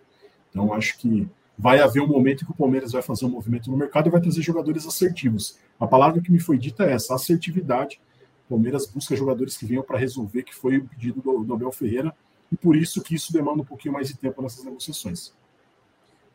[0.49, 3.70] Então, acho que vai haver um momento em que o Palmeiras vai fazer um movimento
[3.72, 5.57] no mercado e vai trazer jogadores assertivos.
[5.80, 7.99] A palavra que me foi dita é essa, assertividade.
[8.45, 11.72] O Palmeiras busca jogadores que venham para resolver, que foi o pedido do, do Abel
[11.72, 12.15] Ferreira,
[12.51, 15.34] e por isso que isso demanda um pouquinho mais de tempo nessas negociações.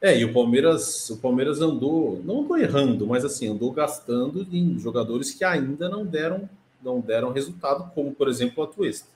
[0.02, 4.76] É, e o Palmeiras, o Palmeiras andou, não andou errando, mas assim, andou gastando em
[4.76, 6.50] jogadores que ainda não deram,
[6.82, 9.06] não deram resultado, como por exemplo o Atuesta.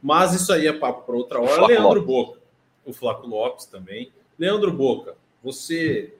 [0.00, 1.66] Mas isso aí é papo para outra hora.
[1.66, 2.04] Leandro Lopes.
[2.04, 2.38] Boca,
[2.86, 4.12] o Flaco Lopes também.
[4.38, 6.14] Leandro Boca, você,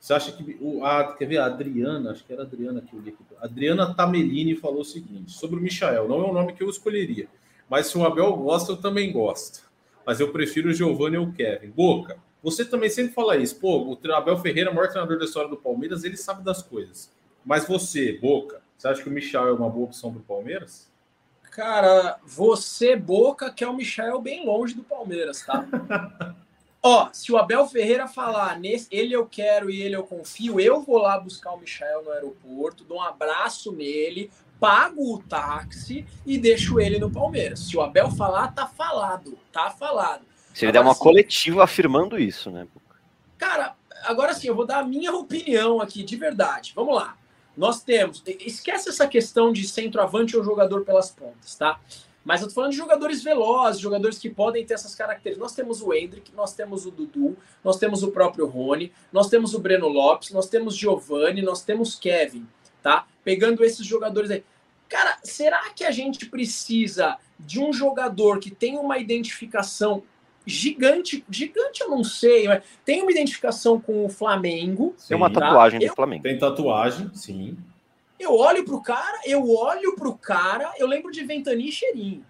[0.00, 2.96] você acha que o a, quer ver a Adriana, acho que era a Adriana que
[2.96, 3.22] eu li aqui.
[3.42, 7.28] Adriana Tamelini falou o seguinte sobre o Michael, não é um nome que eu escolheria,
[7.68, 9.62] mas se o Abel gosta, eu também gosto.
[10.06, 11.68] Mas eu prefiro o Giovanni ou o Kevin.
[11.68, 13.56] Boca, você também sempre fala isso.
[13.56, 17.10] Pô, o Abel Ferreira, maior treinador da história do Palmeiras, ele sabe das coisas.
[17.42, 20.92] Mas você, Boca, você acha que o Michel é uma boa opção para o Palmeiras?
[21.50, 25.64] Cara, você, Boca, quer o Michel bem longe do Palmeiras, tá?
[26.82, 30.82] Ó, se o Abel Ferreira falar, nesse, ele eu quero e ele eu confio, eu
[30.82, 34.30] vou lá buscar o Michel no aeroporto, dou um abraço nele,
[34.60, 37.60] pago o táxi e deixo ele no Palmeiras.
[37.60, 40.26] Se o Abel falar, tá falado, tá falado.
[40.54, 42.66] Se ele der uma assim, coletiva afirmando isso, né?
[43.36, 43.74] Cara,
[44.04, 46.72] agora sim, eu vou dar a minha opinião aqui, de verdade.
[46.76, 47.16] Vamos lá.
[47.56, 48.22] Nós temos.
[48.24, 51.80] Esquece essa questão de centroavante ou jogador pelas pontas, tá?
[52.24, 55.42] Mas eu tô falando de jogadores velozes, jogadores que podem ter essas características.
[55.42, 59.54] Nós temos o Hendrick, nós temos o Dudu, nós temos o próprio Rony, nós temos
[59.54, 62.46] o Breno Lopes, nós temos Giovanni, nós temos Kevin,
[62.82, 63.06] tá?
[63.22, 64.44] Pegando esses jogadores aí.
[64.88, 70.02] Cara, será que a gente precisa de um jogador que tem uma identificação
[70.46, 74.94] gigante, gigante eu não sei, mas tem uma identificação com o Flamengo.
[75.06, 75.40] Tem uma tá?
[75.40, 76.22] tatuagem do Flamengo.
[76.22, 77.56] Tem tatuagem, sim.
[78.18, 82.24] Eu olho pro cara, eu olho pro cara, eu lembro de Ventania e Cheirinho.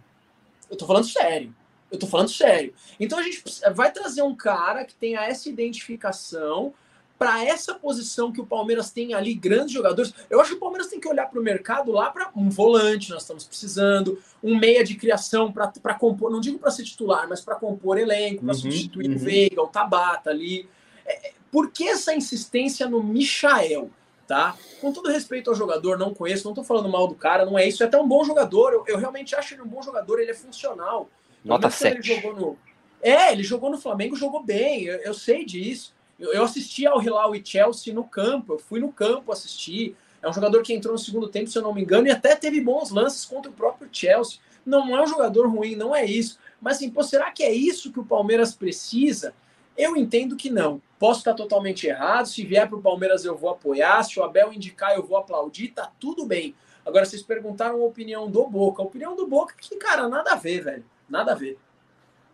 [0.70, 1.54] Eu tô falando sério.
[1.90, 2.74] Eu tô falando sério.
[2.98, 3.42] Então a gente
[3.74, 6.72] vai trazer um cara que tenha essa identificação
[7.18, 10.12] para essa posição que o Palmeiras tem ali, grandes jogadores.
[10.28, 13.10] Eu acho que o Palmeiras tem que olhar para o mercado lá para um volante,
[13.10, 17.40] nós estamos precisando, um meia de criação para compor, não digo para ser titular, mas
[17.40, 19.16] para compor elenco, para uhum, substituir uhum.
[19.16, 20.68] o Veiga, o Tabata ali.
[21.06, 23.90] É, é, por que essa insistência no Michael?
[24.26, 24.56] tá?
[24.80, 27.68] Com todo respeito ao jogador, não conheço, não tô falando mal do cara, não é
[27.68, 27.82] isso.
[27.82, 30.34] É até um bom jogador, eu, eu realmente acho ele um bom jogador, ele é
[30.34, 31.08] funcional.
[31.44, 31.94] Nota 7.
[31.94, 32.58] Ele jogou no...
[33.02, 35.93] É, ele jogou no Flamengo, jogou bem, eu, eu sei disso.
[36.18, 39.96] Eu, assisti ao Hilal e Chelsea no campo, eu fui no campo assistir.
[40.22, 42.34] É um jogador que entrou no segundo tempo, se eu não me engano, e até
[42.34, 44.38] teve bons lances contra o próprio Chelsea.
[44.64, 46.38] Não é um jogador ruim, não é isso.
[46.60, 49.34] Mas assim, pô, será que é isso que o Palmeiras precisa?
[49.76, 50.80] Eu entendo que não.
[50.98, 52.26] Posso estar totalmente errado.
[52.26, 54.02] Se vier para o Palmeiras, eu vou apoiar.
[54.04, 55.68] Se o Abel indicar, eu vou aplaudir.
[55.68, 56.54] Tá tudo bem.
[56.86, 58.82] Agora, vocês perguntaram a opinião do Boca.
[58.82, 60.84] A opinião do Boca, que, cara, nada a ver, velho.
[61.08, 61.58] Nada a ver.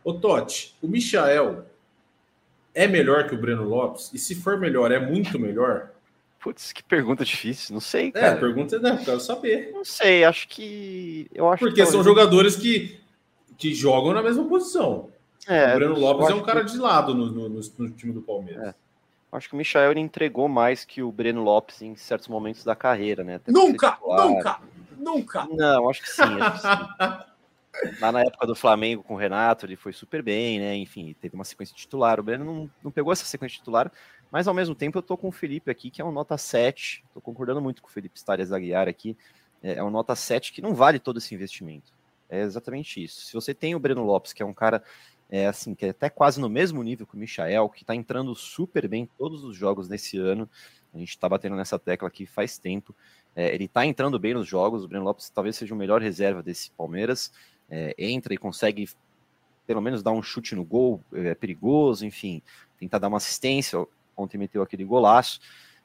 [0.04, 1.64] Ô, Totti, o Michael
[2.74, 4.10] é melhor que o Breno Lopes?
[4.12, 5.90] E se for melhor, é muito melhor?
[6.40, 7.74] Putz, que pergunta difícil.
[7.74, 8.28] Não sei, cara.
[8.28, 9.72] É, pergunta é, né, quero saber.
[9.72, 11.28] Não sei, acho que.
[11.34, 12.98] Eu acho Porque que são jogadores que,
[13.58, 15.10] que jogam na mesma posição.
[15.46, 16.72] É, o Breno Lopes é um cara que...
[16.72, 18.68] de lado no, no, no, time do Palmeiras.
[18.68, 18.74] É.
[19.32, 23.22] Acho que o Michael entregou mais que o Breno Lopes em certos momentos da carreira,
[23.22, 23.36] né?
[23.36, 24.60] Até nunca, nunca,
[24.98, 25.46] nunca.
[25.50, 26.22] Não, acho que sim.
[26.22, 27.24] Acho que sim.
[28.00, 30.76] Lá na época do Flamengo com o Renato, ele foi super bem, né?
[30.76, 32.18] Enfim, teve uma sequência titular.
[32.18, 33.90] O Breno não, não pegou essa sequência titular,
[34.30, 37.04] mas ao mesmo tempo eu tô com o Felipe aqui, que é um nota 7.
[37.14, 39.16] Tô concordando muito com o Felipe Starias Aguiar aqui.
[39.62, 41.92] É, é um nota 7 que não vale todo esse investimento.
[42.28, 43.22] É exatamente isso.
[43.22, 44.82] Se você tem o Breno Lopes, que é um cara
[45.30, 48.34] é assim, que é até quase no mesmo nível que o Michael, que está entrando
[48.34, 50.50] super bem todos os jogos nesse ano.
[50.92, 52.94] A gente está batendo nessa tecla aqui faz tempo.
[53.36, 54.82] É, ele está entrando bem nos jogos.
[54.84, 57.32] O Breno Lopes talvez seja o melhor reserva desse Palmeiras.
[57.70, 58.88] É, entra e consegue
[59.66, 62.42] pelo menos dar um chute no gol, é perigoso, enfim,
[62.76, 63.86] tentar dar uma assistência.
[64.16, 65.40] Ontem meteu aquele golaço.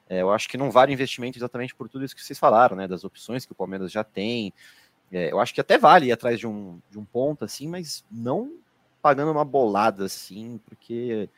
[0.08, 2.86] É, eu acho que não vale investimento exatamente por tudo isso que vocês falaram, né?
[2.86, 4.52] Das opções que o Palmeiras já tem.
[5.12, 8.04] É, eu acho que até vale ir atrás de um, de um ponto assim, mas
[8.10, 8.58] não
[9.00, 11.28] pagando uma bolada assim, porque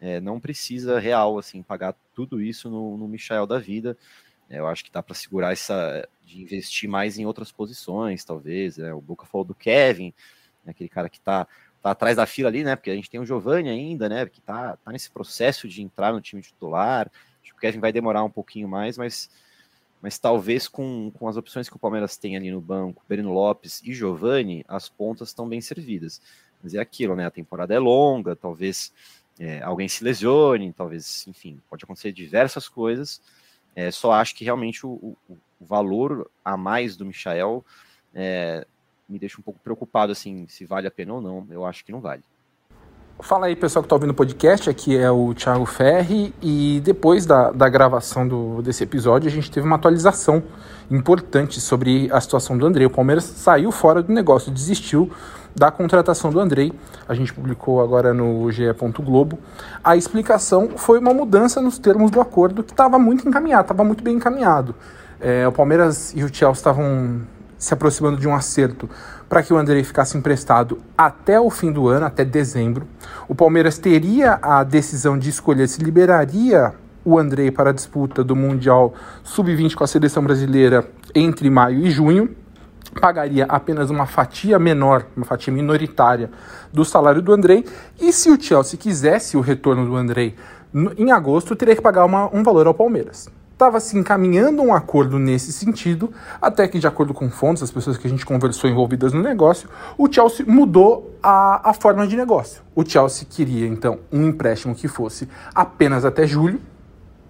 [0.00, 3.96] é, não precisa real assim pagar tudo isso no, no Michael da vida.
[4.54, 8.78] É, eu acho que dá para segurar essa de investir mais em outras posições, talvez.
[8.78, 10.14] É, o Boca falou do Kevin,
[10.64, 11.46] né, aquele cara que está
[11.82, 12.76] tá atrás da fila ali, né?
[12.76, 14.24] Porque a gente tem o Giovanni ainda, né?
[14.26, 17.10] Que tá, tá nesse processo de entrar no time titular.
[17.42, 19.28] Acho que o Kevin vai demorar um pouquinho mais, mas,
[20.00, 23.82] mas talvez com, com as opções que o Palmeiras tem ali no banco, Breno Lopes
[23.84, 26.22] e Giovanni, as pontas estão bem servidas.
[26.62, 27.26] Mas é aquilo, né?
[27.26, 28.92] A temporada é longa, talvez
[29.38, 33.20] é, alguém se lesione, talvez, enfim, pode acontecer diversas coisas.
[33.74, 37.64] É, só acho que realmente o, o, o, valor a mais do Michael
[38.14, 38.66] é,
[39.08, 41.46] me deixa um pouco preocupado, assim, se vale a pena ou não.
[41.50, 42.22] Eu acho que não vale.
[43.20, 47.24] Fala aí, pessoal que está ouvindo o podcast, aqui é o Thiago Ferri e depois
[47.24, 50.42] da, da gravação do, desse episódio a gente teve uma atualização
[50.90, 52.84] importante sobre a situação do André.
[52.84, 55.12] O Palmeiras saiu fora do negócio, desistiu
[55.54, 56.72] da contratação do Andrei.
[57.08, 58.64] A gente publicou agora no GE.
[59.00, 59.38] Globo.
[59.82, 64.02] A explicação foi uma mudança nos termos do acordo que estava muito encaminhado, estava muito
[64.02, 64.74] bem encaminhado.
[65.20, 67.20] É, o Palmeiras e o Chelsea estavam
[67.58, 68.88] se aproximando de um acerto
[69.28, 72.86] para que o Andrei ficasse emprestado até o fim do ano, até dezembro.
[73.28, 76.74] O Palmeiras teria a decisão de escolher se liberaria
[77.04, 81.90] o Andrei para a disputa do Mundial Sub-20 com a seleção brasileira entre maio e
[81.90, 82.34] junho
[83.00, 86.30] pagaria apenas uma fatia menor, uma fatia minoritária
[86.72, 87.64] do salário do Andrei,
[88.00, 90.34] e se o Chelsea quisesse o retorno do Andrei
[90.98, 93.28] em agosto, teria que pagar uma, um valor ao Palmeiras.
[93.52, 96.12] Estava se encaminhando um acordo nesse sentido,
[96.42, 99.68] até que, de acordo com fontes, as pessoas que a gente conversou envolvidas no negócio,
[99.96, 102.62] o Chelsea mudou a, a forma de negócio.
[102.74, 106.60] O Chelsea queria, então, um empréstimo que fosse apenas até julho,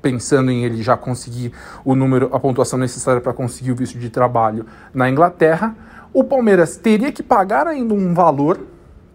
[0.05, 1.51] pensando em ele já conseguir
[1.83, 5.75] o número, a pontuação necessária para conseguir o visto de trabalho na Inglaterra,
[6.13, 8.61] o Palmeiras teria que pagar ainda um valor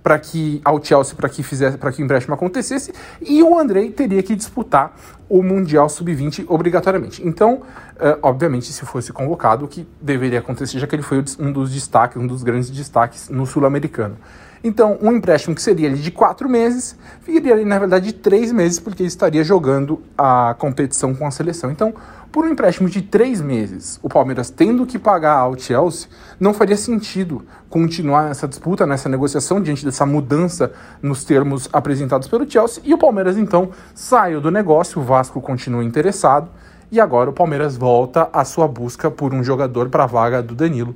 [0.01, 3.91] para que ao Chelsea para que fizesse para que o empréstimo acontecesse e o Andrei
[3.91, 4.95] teria que disputar
[5.29, 7.21] o Mundial Sub-20 obrigatoriamente.
[7.23, 11.51] Então, uh, obviamente, se fosse convocado, o que deveria acontecer, já que ele foi um
[11.51, 14.17] dos destaques, um dos grandes destaques no Sul-Americano.
[14.63, 18.79] Então, um empréstimo que seria de quatro meses, viria ali, na verdade, de três meses,
[18.79, 21.71] porque ele estaria jogando a competição com a seleção.
[21.71, 21.93] Então,
[22.31, 26.77] por um empréstimo de três meses, o Palmeiras tendo que pagar ao Chelsea, não faria
[26.77, 32.83] sentido continuar nessa disputa, nessa negociação, diante dessa mudança nos termos apresentados pelo Chelsea.
[32.85, 36.49] E o Palmeiras, então, saiu do negócio, o Vasco continua interessado,
[36.91, 40.53] e agora o Palmeiras volta à sua busca por um jogador para a vaga do
[40.53, 40.95] Danilo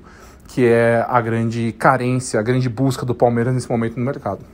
[0.54, 4.46] que é a grande carência, a grande busca do Palmeiras nesse momento no mercado.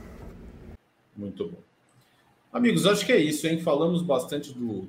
[1.14, 1.58] Muito bom.
[2.50, 3.60] Amigos, acho que é isso, hein?
[3.60, 4.88] Falamos bastante do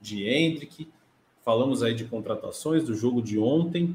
[0.00, 0.88] de Hendrick,
[1.44, 3.94] falamos aí de contratações, do jogo de ontem.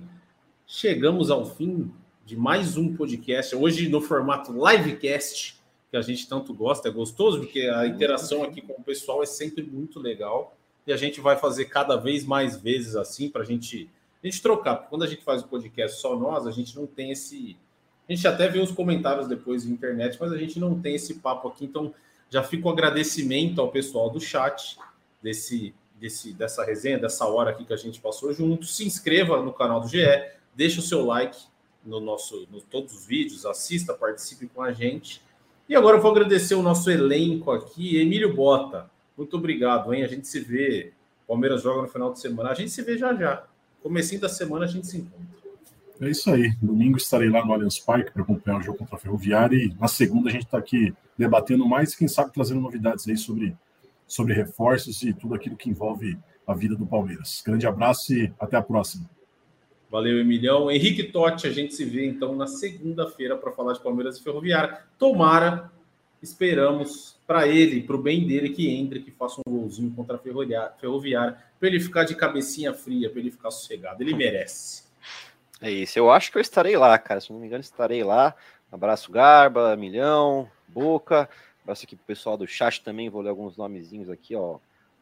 [0.67, 1.91] Chegamos ao fim
[2.23, 7.39] de mais um podcast, hoje no formato livecast, que a gente tanto gosta, é gostoso,
[7.39, 10.55] porque a interação aqui com o pessoal é sempre muito legal.
[10.85, 13.89] E a gente vai fazer cada vez mais vezes assim, para a gente
[14.23, 16.87] a gente trocar, porque quando a gente faz o podcast só nós, a gente não
[16.87, 17.57] tem esse.
[18.07, 21.15] A gente até vê os comentários depois na internet, mas a gente não tem esse
[21.15, 21.65] papo aqui.
[21.65, 21.93] Então,
[22.29, 24.77] já fica o agradecimento ao pessoal do chat
[25.21, 28.65] desse, desse, dessa resenha, dessa hora aqui que a gente passou junto.
[28.65, 30.03] Se inscreva no canal do GE,
[30.55, 31.37] deixa o seu like
[31.85, 35.21] no nosso, no todos os vídeos, assista, participe com a gente.
[35.67, 38.89] E agora eu vou agradecer o nosso elenco aqui, Emílio Bota.
[39.17, 40.03] Muito obrigado, hein?
[40.03, 40.91] A gente se vê.
[41.27, 42.49] Palmeiras joga no final de semana.
[42.49, 43.45] A gente se vê já já.
[43.83, 45.33] Comecinho da semana a gente se encontra.
[46.01, 46.53] É isso aí.
[46.61, 49.87] Domingo estarei lá no Allianz Parque para acompanhar o jogo contra a Ferroviária e na
[49.87, 53.55] segunda a gente está aqui debatendo mais e quem sabe trazendo novidades aí sobre,
[54.07, 56.17] sobre reforços e tudo aquilo que envolve
[56.47, 57.43] a vida do Palmeiras.
[57.45, 59.09] Grande abraço e até a próxima.
[59.89, 60.71] Valeu, Emilhão.
[60.71, 64.79] Henrique Totti, a gente se vê então na segunda-feira para falar de Palmeiras e Ferroviária.
[64.97, 65.71] Tomara,
[66.23, 70.19] esperamos para ele, para o bem dele, que entre, que faça um golzinho contra a
[70.19, 74.01] Ferroviária, para ele ficar de cabecinha fria, para ele ficar sossegado.
[74.01, 74.83] Ele merece.
[75.61, 75.97] É isso.
[75.97, 77.21] Eu acho que eu estarei lá, cara.
[77.21, 78.35] Se não me engano, estarei lá.
[78.71, 81.29] Abraço Garba, Milhão, Boca.
[81.63, 83.09] Abraço aqui pro pessoal do chat também.
[83.09, 84.57] Vou ler alguns nomezinhos aqui, ó.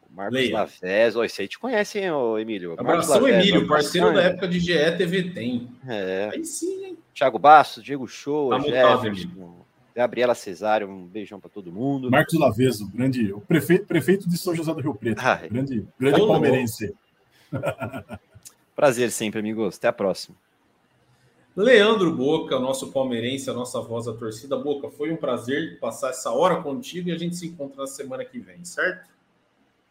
[0.09, 0.53] Marcos Leia.
[0.53, 1.15] Lavés.
[1.15, 2.73] Ó, esse aí te conhece, hein, ô, Emílio?
[2.77, 5.69] Abração, Emílio, parceiro da época de GE TV Tem.
[5.87, 6.29] É.
[6.33, 6.97] Aí sim, hein?
[7.13, 9.60] Thiago Bastos, Diego Show, tá Jefferson,
[9.95, 12.09] Gabriela Cesário, um beijão para todo mundo.
[12.09, 15.49] Marcos Laveso, grande, o prefeito, prefeito de São José do Rio Preto, Ai.
[15.49, 16.93] grande, grande palmeirense.
[18.75, 19.77] Prazer sempre, amigos.
[19.77, 20.35] Até a próxima.
[21.55, 24.55] Leandro Boca, nosso palmeirense, a nossa voz da torcida.
[24.57, 28.23] Boca, foi um prazer passar essa hora contigo e a gente se encontra na semana
[28.23, 29.09] que vem, certo?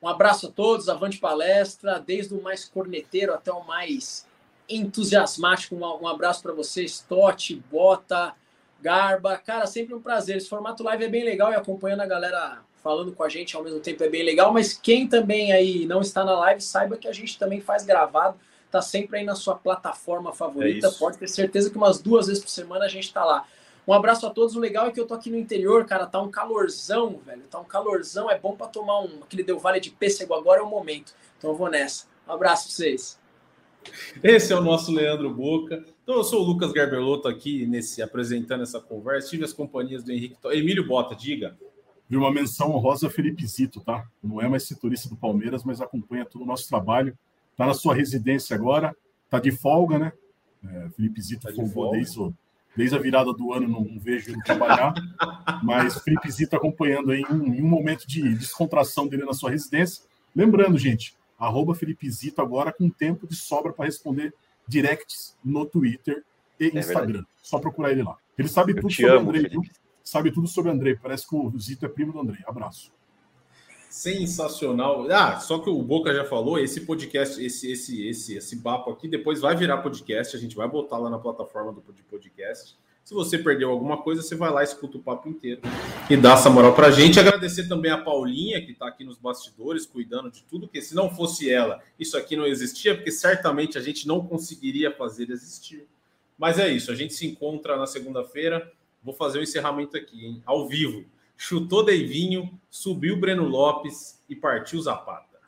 [0.02, 4.26] Um abraço a todos, avante palestra, desde o mais corneteiro até o mais
[4.66, 5.76] entusiasmático.
[5.76, 8.34] Um abraço para vocês, Totti, Bota,
[8.80, 9.36] Garba.
[9.38, 10.36] Cara, sempre um prazer.
[10.36, 13.62] Esse formato live é bem legal e acompanhando a galera falando com a gente ao
[13.62, 14.52] mesmo tempo é bem legal.
[14.52, 18.38] Mas quem também aí não está na live, saiba que a gente também faz gravado.
[18.70, 20.86] Tá sempre aí na sua plataforma favorita.
[20.86, 23.44] É Pode ter certeza que umas duas vezes por semana a gente tá lá.
[23.86, 24.54] Um abraço a todos.
[24.54, 26.06] O legal é que eu tô aqui no interior, cara.
[26.06, 27.42] Tá um calorzão, velho.
[27.50, 28.30] Tá um calorzão.
[28.30, 29.18] É bom para tomar um.
[29.22, 31.12] Aquele deu vale de pêssego agora é o momento.
[31.36, 32.06] Então eu vou nessa.
[32.28, 33.19] Um abraço pra vocês.
[34.22, 35.84] Esse é o nosso Leandro Boca.
[36.02, 39.30] Então, eu sou o Lucas Garbelotto aqui nesse, apresentando essa conversa.
[39.30, 40.36] Tive as companhias do Henrique.
[40.46, 41.56] Emílio Bota, diga.
[42.08, 44.04] Vi uma menção honrosa Felipe Zito, tá?
[44.22, 47.16] Não é mais setorista do Palmeiras, mas acompanha todo o nosso trabalho.
[47.52, 50.12] Está na sua residência agora, está de folga, né?
[50.64, 52.18] É, Felipe Zito tá folgou desde,
[52.76, 54.92] desde a virada do ano, não, não vejo ele trabalhar.
[55.62, 60.02] mas Felipe Zito acompanhando aí um, em um momento de descontração dele na sua residência.
[60.34, 64.34] Lembrando, gente, arroba Felipe Zito agora com tempo de sobra para responder
[64.68, 66.22] directs no Twitter
[66.60, 67.06] e é Instagram.
[67.06, 67.26] Verdade.
[67.42, 68.16] Só procurar ele lá.
[68.38, 69.62] Ele sabe Eu tudo sobre amo, Andrei, viu?
[70.04, 70.94] Sabe tudo sobre Andrei.
[70.94, 72.42] Parece que o Zito é primo do Andrei.
[72.46, 72.92] Abraço.
[73.88, 75.10] Sensacional.
[75.10, 79.08] Ah, só que o Boca já falou, esse podcast, esse esse esse esse papo aqui
[79.08, 82.78] depois vai virar podcast, a gente vai botar lá na plataforma do podcast.
[83.04, 85.62] Se você perdeu alguma coisa, você vai lá, escuta o papo inteiro
[86.08, 87.18] e dá essa moral pra gente.
[87.18, 91.10] Agradecer também a Paulinha, que está aqui nos bastidores, cuidando de tudo, que se não
[91.10, 95.88] fosse ela, isso aqui não existia, porque certamente a gente não conseguiria fazer existir.
[96.38, 98.70] Mas é isso, a gente se encontra na segunda-feira.
[99.02, 100.42] Vou fazer o um encerramento aqui, hein?
[100.46, 101.04] Ao vivo.
[101.36, 105.38] Chutou Deivinho, subiu Breno Lopes e partiu Zapata.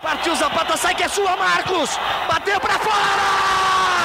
[0.00, 1.90] Partiu Zapata, sai que é sua, Marcos!
[2.26, 4.01] Bateu para fora!